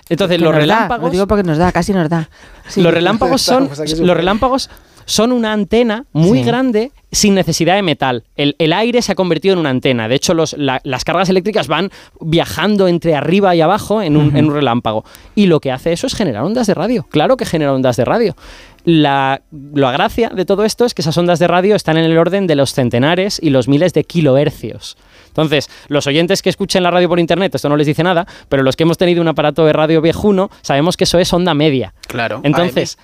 entonces, 0.10 0.40
los 0.42 0.54
da, 0.54 0.60
relámpagos... 0.60 1.06
lo 1.06 1.12
digo 1.12 1.28
porque 1.28 1.44
nos 1.44 1.58
da, 1.58 1.72
casi 1.72 1.94
nos 1.94 2.10
da. 2.10 2.30
Sí. 2.68 2.82
Los 2.82 2.94
relámpagos 2.94 3.42
son, 3.42 3.70
aquí 3.72 3.96
los 3.96 4.16
relámpagos 4.16 4.70
son 5.06 5.32
una 5.32 5.52
antena 5.54 6.06
muy 6.14 6.40
Sí. 6.40 6.44
grande 6.46 6.92
sin 7.12 7.36
necesidad 7.36 7.76
de 7.76 7.82
metal. 7.82 8.24
El, 8.36 8.56
el 8.58 8.72
aire 8.74 9.02
se 9.02 9.12
ha 9.12 9.16
convertido 9.16 9.54
en 9.54 9.60
una 9.60 9.70
antena. 9.70 10.08
De 10.08 10.16
hecho, 10.16 10.34
los- 10.34 10.54
la- 10.58 10.80
las 10.84 11.04
cargas 11.04 11.30
eléctricas 11.30 11.68
van 11.68 11.90
viajando 12.20 12.88
entre 12.88 13.16
arriba 13.16 13.54
y 13.56 13.62
abajo 13.62 14.02
en 14.02 14.16
un, 14.18 14.36
en 14.38 14.46
un 14.46 14.54
relámpago. 14.54 15.04
Y 15.36 15.48
lo 15.48 15.60
que 15.60 15.72
hace 15.72 15.92
eso 15.92 16.08
es 16.08 16.16
generar 16.16 16.44
ondas 16.44 16.68
de 16.68 16.74
radio. 16.74 17.06
Claro 17.10 17.38
que 17.38 17.46
genera 17.46 17.74
ondas 17.74 17.98
de 17.98 18.06
radio. 18.06 18.36
La, 18.84 19.42
la 19.74 19.92
gracia 19.92 20.30
de 20.30 20.44
todo 20.46 20.66
esto 20.66 20.86
es 20.86 20.94
que 20.96 21.02
esas 21.04 21.16
ondas 21.18 21.38
de 21.38 21.48
radio 21.48 21.76
están 21.76 21.98
en 21.98 22.06
el 22.06 22.18
orden 22.18 22.48
de 22.48 22.56
los 22.56 22.74
centenares 22.74 23.40
y 23.42 23.52
los 23.52 23.68
miles 23.68 23.94
de 23.94 24.04
kilohercios. 24.06 24.98
Entonces, 25.28 25.70
los 25.88 26.08
oyentes 26.08 26.42
que 26.42 26.50
escuchen 26.50 26.82
la 26.84 26.92
radio 26.92 27.08
por 27.08 27.20
internet, 27.20 27.54
esto 27.54 27.70
no 27.70 27.78
les 27.78 27.88
dice 27.88 28.04
nada, 28.04 28.26
pero 28.50 28.64
los 28.64 28.76
que 28.76 28.84
hemos 28.84 28.98
tenido 28.98 29.22
un 29.22 29.28
aparato 29.28 29.66
de 29.66 29.74
radio 29.74 30.02
viejuno, 30.02 30.50
sabemos 30.62 30.98
que 30.98 31.04
eso 31.04 31.20
es 31.20 31.32
onda 31.32 31.54
media. 31.54 31.94
Claro. 32.08 32.42
Entonces, 32.44 32.98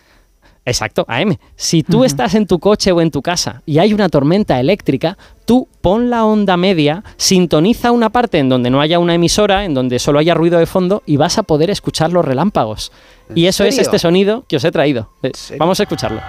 exacto, 0.67 1.05
AM. 1.07 1.38
Si 1.55 1.83
tú 1.83 2.03
estás 2.03 2.36
en 2.36 2.45
tu 2.45 2.59
coche 2.59 2.91
o 2.91 3.01
en 3.01 3.09
tu 3.09 3.21
casa 3.21 3.62
y 3.65 3.79
hay 3.79 3.93
una 3.93 4.09
tormenta 4.09 4.59
eléctrica, 4.59 5.17
tú 5.45 5.67
pon 5.81 6.09
la 6.09 6.25
onda 6.25 6.57
media, 6.57 7.03
sintoniza 7.15 7.91
una 7.91 8.09
parte 8.09 8.38
en 8.38 8.50
donde 8.50 8.69
no 8.69 8.81
haya 8.81 9.00
una 9.00 9.15
emisora, 9.15 9.65
en 9.65 9.74
donde 9.74 10.00
solo 10.00 10.19
haya 10.19 10.33
ruido 10.33 10.59
de 10.59 10.65
fondo 10.65 11.03
y 11.05 11.17
vas 11.17 11.38
a 11.38 11.43
poder 11.43 11.69
escuchar 11.69 12.12
los 12.12 12.25
relámpagos. 12.25 12.91
¿En 13.29 13.38
Y 13.38 13.47
eso 13.47 13.63
es 13.63 13.77
este 13.77 13.97
sonido 13.97 14.43
que 14.47 14.57
os 14.57 14.63
he 14.63 14.71
traído. 14.71 15.09
Eh? 15.24 15.31
Vamos 15.57 15.79
a 15.79 15.83
escucharlo. 15.83 16.21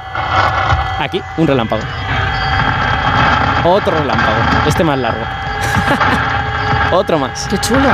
Aquí, 0.98 1.20
un 1.36 1.46
relámpago. 1.46 1.82
Otro 3.64 3.98
relámpago, 3.98 4.68
este 4.68 4.84
más 4.84 4.98
largo. 4.98 5.24
Otro 6.92 7.18
más 7.18 7.46
Qué 7.48 7.58
chulo. 7.58 7.88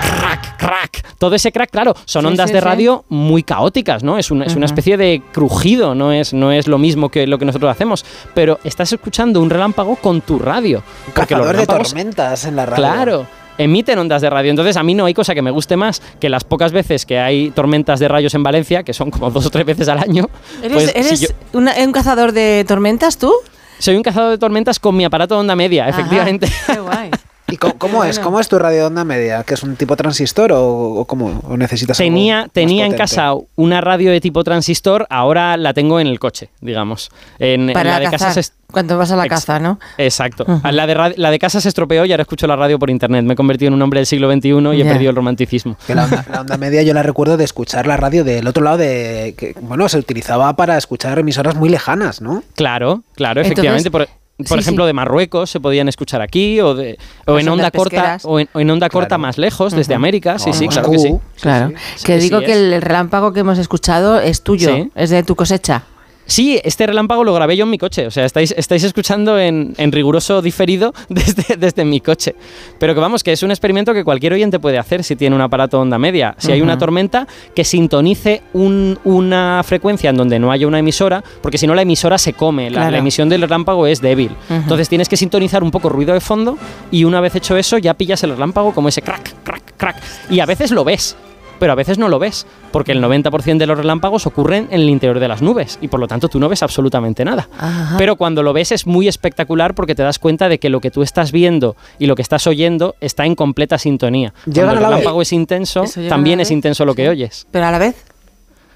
Crack, 0.00 0.56
crack. 0.58 1.14
Todo 1.18 1.34
ese 1.34 1.52
crack, 1.52 1.70
claro, 1.70 1.94
son 2.04 2.22
Sí, 2.22 2.26
ondas 2.28 2.48
sí, 2.50 2.54
de 2.54 2.60
sí. 2.60 2.64
radio 2.64 3.04
muy 3.08 3.42
caóticas, 3.42 4.02
¿no? 4.02 4.18
Es 4.18 4.30
una, 4.30 4.44
es 4.44 4.54
una 4.56 4.66
especie 4.66 4.96
de 4.96 5.22
crujido, 5.32 5.94
no 5.94 6.12
es, 6.12 6.32
no 6.34 6.52
es 6.52 6.66
lo 6.68 6.78
mismo 6.78 7.08
que 7.08 7.26
lo 7.26 7.38
que 7.38 7.44
nosotros 7.44 7.70
hacemos. 7.70 8.04
Pero 8.34 8.58
estás 8.64 8.92
escuchando 8.92 9.40
un 9.40 9.50
relámpago 9.50 9.96
con 9.96 10.20
tu 10.20 10.38
radio. 10.38 10.82
Porque 11.14 11.34
los 11.34 11.46
Cazador 11.46 11.56
de 11.56 11.66
tormentas 11.66 12.44
en 12.44 12.56
la 12.56 12.66
radio. 12.66 12.76
claro, 12.76 13.26
emiten 13.56 13.98
ondas 13.98 14.20
de 14.22 14.30
radio. 14.30 14.50
Entonces, 14.50 14.76
a 14.76 14.82
mí 14.82 14.94
no 14.94 15.04
hay 15.06 15.14
cosa 15.14 15.34
que 15.34 15.42
me 15.42 15.50
guste 15.50 15.76
más 15.76 16.02
que 16.20 16.28
las 16.28 16.44
pocas 16.44 16.72
veces 16.72 17.06
que 17.06 17.18
hay 17.18 17.50
tormentas 17.50 18.00
de 18.00 18.08
rayos 18.08 18.34
en 18.34 18.42
Valencia, 18.42 18.82
que 18.82 18.92
son 18.92 19.10
como 19.10 19.30
dos 19.30 19.46
o 19.46 19.50
tres 19.50 19.64
veces 19.64 19.88
al 19.88 19.98
año. 19.98 20.28
¿Eres, 20.62 20.72
pues, 20.72 20.90
si 20.90 20.98
eres 20.98 21.20
yo- 21.20 21.28
una- 21.52 21.74
un 21.84 21.92
cazador 21.92 22.32
de 22.32 22.64
tormentas 22.66 23.16
tú? 23.18 23.32
soy 23.78 23.96
un 23.96 24.02
cazador 24.02 24.30
de 24.30 24.38
tormentas 24.38 24.78
con 24.78 24.96
mi 24.96 25.04
aparato 25.04 25.34
de 25.34 25.40
onda 25.40 25.56
media, 25.56 25.86
Ajá, 25.86 25.90
efectivamente. 25.98 26.48
Qué 26.66 26.78
guay. 26.80 27.10
¿Y 27.48 27.56
cómo, 27.58 28.04
es? 28.04 28.18
¿Cómo 28.18 28.40
es 28.40 28.48
tu 28.48 28.58
radio 28.58 28.80
de 28.80 28.84
onda 28.86 29.04
media? 29.04 29.42
¿Que 29.44 29.54
es 29.54 29.62
un 29.62 29.76
tipo 29.76 29.96
transistor 29.96 30.52
o, 30.52 30.94
o 30.94 31.04
cómo? 31.04 31.42
¿O 31.46 31.56
necesitas 31.56 32.00
algo 32.00 32.10
Tenía, 32.10 32.42
más 32.42 32.52
tenía 32.52 32.86
en 32.86 32.94
casa 32.94 33.34
una 33.56 33.80
radio 33.80 34.10
de 34.10 34.20
tipo 34.20 34.42
transistor, 34.42 35.06
ahora 35.10 35.56
la 35.56 35.74
tengo 35.74 36.00
en 36.00 36.06
el 36.06 36.18
coche, 36.18 36.48
digamos. 36.60 37.10
En, 37.38 37.68
en 37.68 37.74
Para 37.74 37.92
la 37.92 37.98
de 38.00 38.04
cazar. 38.06 38.28
casa 38.28 38.42
se 38.42 38.52
Cuando 38.72 38.96
vas 38.96 39.10
a 39.12 39.16
la 39.16 39.26
caza, 39.28 39.60
¿no? 39.60 39.78
Exacto. 39.98 40.46
La, 40.64 40.86
de 40.86 41.14
la 41.16 41.30
de 41.30 41.38
casa 41.38 41.60
se 41.60 41.68
estropeó 41.68 42.04
y 42.06 42.12
ahora 42.12 42.22
escucho 42.22 42.46
la 42.46 42.56
radio 42.56 42.78
por 42.78 42.88
internet. 42.88 43.24
Me 43.24 43.34
he 43.34 43.36
convertido 43.36 43.68
en 43.68 43.74
un 43.74 43.82
hombre 43.82 44.00
del 44.00 44.06
siglo 44.06 44.32
XXI 44.32 44.48
y 44.74 44.80
he 44.80 44.84
perdido 44.84 45.10
el 45.10 45.16
romanticismo. 45.16 45.76
Que 45.86 45.94
la, 45.94 46.04
onda, 46.04 46.24
la 46.30 46.40
onda 46.40 46.56
media 46.56 46.82
yo 46.82 46.94
la 46.94 47.02
recuerdo 47.02 47.36
de 47.36 47.44
escuchar 47.44 47.86
la 47.86 47.96
radio 47.98 48.24
del 48.24 48.46
otro 48.46 48.64
lado 48.64 48.78
de... 48.78 49.34
Que, 49.36 49.54
bueno, 49.60 49.88
se 49.88 49.98
utilizaba 49.98 50.56
para 50.56 50.78
escuchar 50.78 51.18
emisoras 51.18 51.54
muy 51.56 51.68
lejanas, 51.68 52.20
¿no? 52.22 52.42
Claro, 52.56 53.02
claro, 53.14 53.42
Entonces, 53.42 53.52
efectivamente. 53.52 53.90
por 53.90 54.08
por 54.38 54.58
sí, 54.58 54.62
ejemplo, 54.62 54.84
sí. 54.84 54.86
de 54.88 54.92
Marruecos 54.94 55.50
se 55.50 55.60
podían 55.60 55.88
escuchar 55.88 56.20
aquí 56.20 56.60
o, 56.60 56.74
de, 56.74 56.98
o 57.26 57.38
en 57.38 57.48
onda 57.48 57.70
corta 57.70 58.18
o 58.24 58.40
en, 58.40 58.48
o 58.52 58.60
en 58.60 58.70
onda 58.70 58.88
corta 58.88 59.16
más 59.16 59.38
lejos, 59.38 59.72
desde. 59.72 59.94
América. 59.94 60.38
Sí, 60.38 60.52
sí, 60.52 60.66
claro 60.68 60.90
que 60.90 60.98
sí. 60.98 61.14
Claro. 61.40 61.72
sí. 61.96 62.04
Que 62.06 62.20
Sí, 62.20 62.24
digo 62.28 62.40
sí 62.40 62.46
que 62.46 62.52
el 62.52 62.82
relámpago 62.82 63.32
que 63.32 63.40
hemos 63.40 63.58
escuchado 63.58 64.18
es 64.18 64.42
tuyo, 64.42 64.74
Sí. 64.74 64.90
es 64.94 65.10
de 65.10 65.22
tu 65.22 65.36
cosecha. 65.36 65.84
Sí, 66.26 66.58
este 66.64 66.86
relámpago 66.86 67.22
lo 67.24 67.34
grabé 67.34 67.56
yo 67.56 67.64
en 67.64 67.70
mi 67.70 67.78
coche. 67.78 68.06
O 68.06 68.10
sea, 68.10 68.24
estáis, 68.24 68.54
estáis 68.56 68.82
escuchando 68.84 69.38
en, 69.38 69.74
en 69.76 69.92
riguroso 69.92 70.40
diferido 70.42 70.94
desde, 71.08 71.56
desde 71.56 71.84
mi 71.84 72.00
coche. 72.00 72.34
Pero 72.78 72.94
que 72.94 73.00
vamos, 73.00 73.22
que 73.22 73.32
es 73.32 73.42
un 73.42 73.50
experimento 73.50 73.92
que 73.92 74.04
cualquier 74.04 74.32
oyente 74.32 74.58
puede 74.58 74.78
hacer 74.78 75.04
si 75.04 75.16
tiene 75.16 75.36
un 75.36 75.42
aparato 75.42 75.80
onda 75.80 75.98
media. 75.98 76.34
Si 76.38 76.50
hay 76.52 76.62
una 76.62 76.78
tormenta, 76.78 77.26
que 77.54 77.64
sintonice 77.64 78.42
un- 78.54 78.98
una 79.04 79.62
frecuencia 79.64 80.10
en 80.10 80.16
donde 80.16 80.38
no 80.38 80.50
haya 80.50 80.66
una 80.66 80.78
emisora, 80.78 81.22
porque 81.42 81.58
si 81.58 81.66
no 81.66 81.74
la 81.74 81.82
emisora 81.82 82.18
se 82.18 82.32
come. 82.32 82.70
La, 82.70 82.74
Claro. 82.80 82.90
la 82.92 82.98
emisión 82.98 83.28
del 83.28 83.42
relámpago 83.42 83.86
es 83.86 84.00
débil. 84.00 84.30
Ujú. 84.48 84.54
Entonces 84.54 84.88
tienes 84.88 85.08
que 85.08 85.16
sintonizar 85.16 85.62
un 85.62 85.70
poco 85.70 85.88
ruido 85.88 86.14
de 86.14 86.20
fondo 86.20 86.56
y 86.90 87.04
una 87.04 87.20
vez 87.20 87.34
hecho 87.36 87.56
eso 87.56 87.78
ya 87.78 87.94
pillas 87.94 88.22
el 88.24 88.30
relámpago 88.30 88.72
como 88.72 88.88
ese 88.88 89.02
crack, 89.02 89.34
crack, 89.44 89.62
crack. 89.76 89.96
Y 90.30 90.40
a 90.40 90.46
veces 90.46 90.70
lo 90.70 90.84
ves. 90.84 91.16
Pero 91.64 91.72
a 91.72 91.76
veces 91.76 91.96
no 91.96 92.10
lo 92.10 92.18
ves, 92.18 92.46
porque 92.72 92.92
el 92.92 93.02
90% 93.02 93.56
de 93.56 93.66
los 93.66 93.78
relámpagos 93.78 94.26
ocurren 94.26 94.68
en 94.70 94.82
el 94.82 94.90
interior 94.90 95.18
de 95.18 95.28
las 95.28 95.40
nubes 95.40 95.78
y 95.80 95.88
por 95.88 95.98
lo 95.98 96.06
tanto 96.06 96.28
tú 96.28 96.38
no 96.38 96.50
ves 96.50 96.62
absolutamente 96.62 97.24
nada. 97.24 97.48
Ajá. 97.58 97.96
Pero 97.96 98.16
cuando 98.16 98.42
lo 98.42 98.52
ves 98.52 98.70
es 98.70 98.86
muy 98.86 99.08
espectacular 99.08 99.74
porque 99.74 99.94
te 99.94 100.02
das 100.02 100.18
cuenta 100.18 100.50
de 100.50 100.58
que 100.58 100.68
lo 100.68 100.82
que 100.82 100.90
tú 100.90 101.00
estás 101.02 101.32
viendo 101.32 101.74
y 101.98 102.04
lo 102.04 102.16
que 102.16 102.20
estás 102.20 102.46
oyendo 102.46 102.96
está 103.00 103.24
en 103.24 103.34
completa 103.34 103.78
sintonía. 103.78 104.34
Llegan 104.44 104.52
Cuando 104.54 104.60
a 104.60 104.72
el 104.74 104.74
la 104.74 104.88
vez. 104.88 104.98
relámpago 104.98 105.22
es 105.22 105.32
intenso, 105.32 105.84
también 106.06 106.40
es 106.40 106.50
intenso 106.50 106.84
lo 106.84 106.92
sí. 106.92 106.96
que 106.96 107.08
oyes. 107.08 107.46
Pero 107.50 107.64
a 107.64 107.70
la 107.70 107.78
vez. 107.78 107.96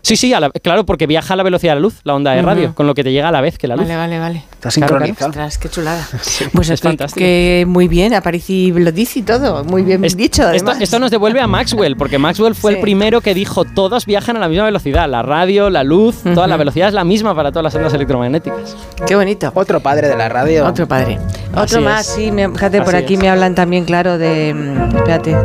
Sí, 0.02 0.16
sí, 0.16 0.32
a 0.32 0.40
la- 0.40 0.50
claro, 0.50 0.87
porque 0.87 1.06
viaja 1.06 1.34
a 1.34 1.37
la 1.37 1.42
velocidad 1.42 1.72
de 1.72 1.76
la 1.76 1.80
luz, 1.80 2.00
la 2.04 2.14
onda 2.14 2.32
de 2.32 2.42
radio, 2.42 2.74
con 2.74 2.87
lo 2.87 2.94
que 2.94 3.04
te 3.04 3.12
llega 3.12 3.28
a 3.28 3.32
la 3.32 3.40
vez 3.40 3.58
que 3.58 3.66
la 3.68 3.76
luz. 3.76 3.84
Vale, 3.87 3.96
vale, 3.96 4.18
vale. 4.18 4.44
Está 4.52 4.70
sincronizado. 4.70 5.30
Ostras, 5.30 5.58
qué 5.58 5.68
chulada. 5.68 6.06
Pues 6.52 6.70
es 6.70 6.80
que, 6.80 6.88
fantástico. 6.88 7.18
que 7.20 7.64
muy 7.68 7.88
bien, 7.88 8.14
Aparici 8.14 8.72
lo 8.72 8.90
dice 8.92 9.18
y 9.18 9.22
todo. 9.22 9.64
Muy 9.64 9.82
bien 9.82 10.04
Es- 10.04 10.16
dicho, 10.16 10.42
esto, 10.42 10.66
además. 10.66 10.80
esto 10.80 10.98
nos 10.98 11.11
devuelve 11.11 11.40
a 11.40 11.46
Maxwell, 11.46 11.96
porque 11.96 12.18
Maxwell 12.18 12.54
fue 12.54 12.72
Sí. 12.72 12.76
el 12.78 12.82
primero 12.82 13.20
que 13.20 13.34
dijo 13.34 13.64
todos 13.64 14.06
viajan 14.06 14.37
a 14.37 14.40
la 14.40 14.48
misma 14.48 14.64
velocidad. 14.64 15.08
La 15.08 15.22
radio, 15.22 15.68
la 15.70 15.84
luz, 15.84 16.22
toda 16.22 16.46
la 16.46 16.56
velocidad 16.56 16.88
es 16.88 16.94
la 16.94 17.04
misma 17.04 17.34
para 17.34 17.50
todas 17.50 17.64
las 17.64 17.74
ondas 17.74 17.92
electromagnéticas. 17.94 18.76
Qué 19.06 19.14
bonito. 19.16 19.50
Otro 19.54 19.80
padre 19.80 20.08
de 20.08 20.16
la 20.16 20.28
radio. 20.28 20.66
Otro 20.66 20.87
padre. 20.88 21.18
Así 21.54 21.74
Otro 21.76 21.80
más, 21.82 22.08
es. 22.08 22.14
sí. 22.14 22.30
Me, 22.30 22.48
fíjate, 22.48 22.82
por 22.82 22.94
aquí 22.96 23.14
es. 23.14 23.20
me 23.20 23.28
hablan 23.28 23.54
también, 23.54 23.84
claro, 23.84 24.16
de. 24.18 24.54
mm, 24.54 24.96
Espérate. 24.96 25.37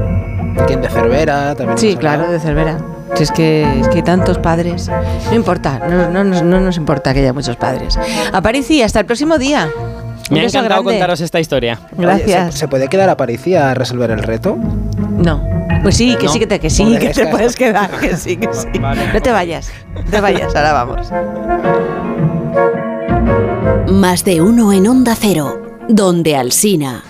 Quien 0.67 0.81
de 0.81 0.89
Cervera 0.89 1.55
también. 1.55 1.77
Sí, 1.77 1.95
claro, 1.95 2.31
de 2.31 2.39
Cervera. 2.39 2.77
Si 3.15 3.23
es 3.23 3.31
que, 3.31 3.79
es 3.79 3.87
que 3.89 3.95
hay 3.97 4.03
tantos 4.03 4.37
padres. 4.39 4.89
No 5.29 5.35
importa, 5.35 5.79
no, 5.89 6.09
no 6.09 6.23
nos- 6.23 6.41
no 6.43 6.59
nos 6.59 6.77
importa 6.77 7.13
que 7.13 7.19
haya 7.19 7.33
muchos 7.33 7.55
padres. 7.57 7.97
Aparici, 8.31 8.81
hasta 8.81 8.99
el 8.99 9.05
próximo 9.05 9.37
día. 9.37 9.69
Me 10.31 10.39
ha 10.39 10.43
encantado 10.43 10.65
grande. 10.65 10.91
contaros 10.91 11.21
esta 11.21 11.39
historia. 11.39 11.79
Oye, 11.95 12.01
Gracias. 12.07 12.53
¿se, 12.53 12.59
se 12.61 12.67
puede 12.67 12.87
quedar 12.87 13.09
a 13.09 13.17
París 13.17 13.41
a 13.55 13.73
resolver 13.75 14.09
el 14.09 14.19
reto? 14.23 14.57
No. 14.57 15.43
Pues 15.83 15.97
sí, 15.97 16.15
que 16.17 16.25
No. 16.25 16.31
sí, 16.31 16.39
que 16.39 16.47
te, 16.47 16.59
que 16.59 16.69
sí, 16.69 16.97
que 16.97 17.09
te 17.09 17.27
puedes 17.27 17.55
quedar, 17.57 17.91
que 17.99 18.15
sí, 18.15 18.37
que 18.37 18.47
sí. 18.53 18.67
No 18.79 19.21
te 19.21 19.31
vayas, 19.31 19.69
no 19.93 20.03
te 20.09 20.21
vayas, 20.21 20.55
ahora 20.55 20.73
vamos. 20.73 21.11
Más 23.91 24.23
de 24.23 24.41
uno 24.41 24.71
en 24.73 24.87
Onda 24.87 25.15
Cero, 25.19 25.61
donde 25.87 26.35
Alsina. 26.35 27.03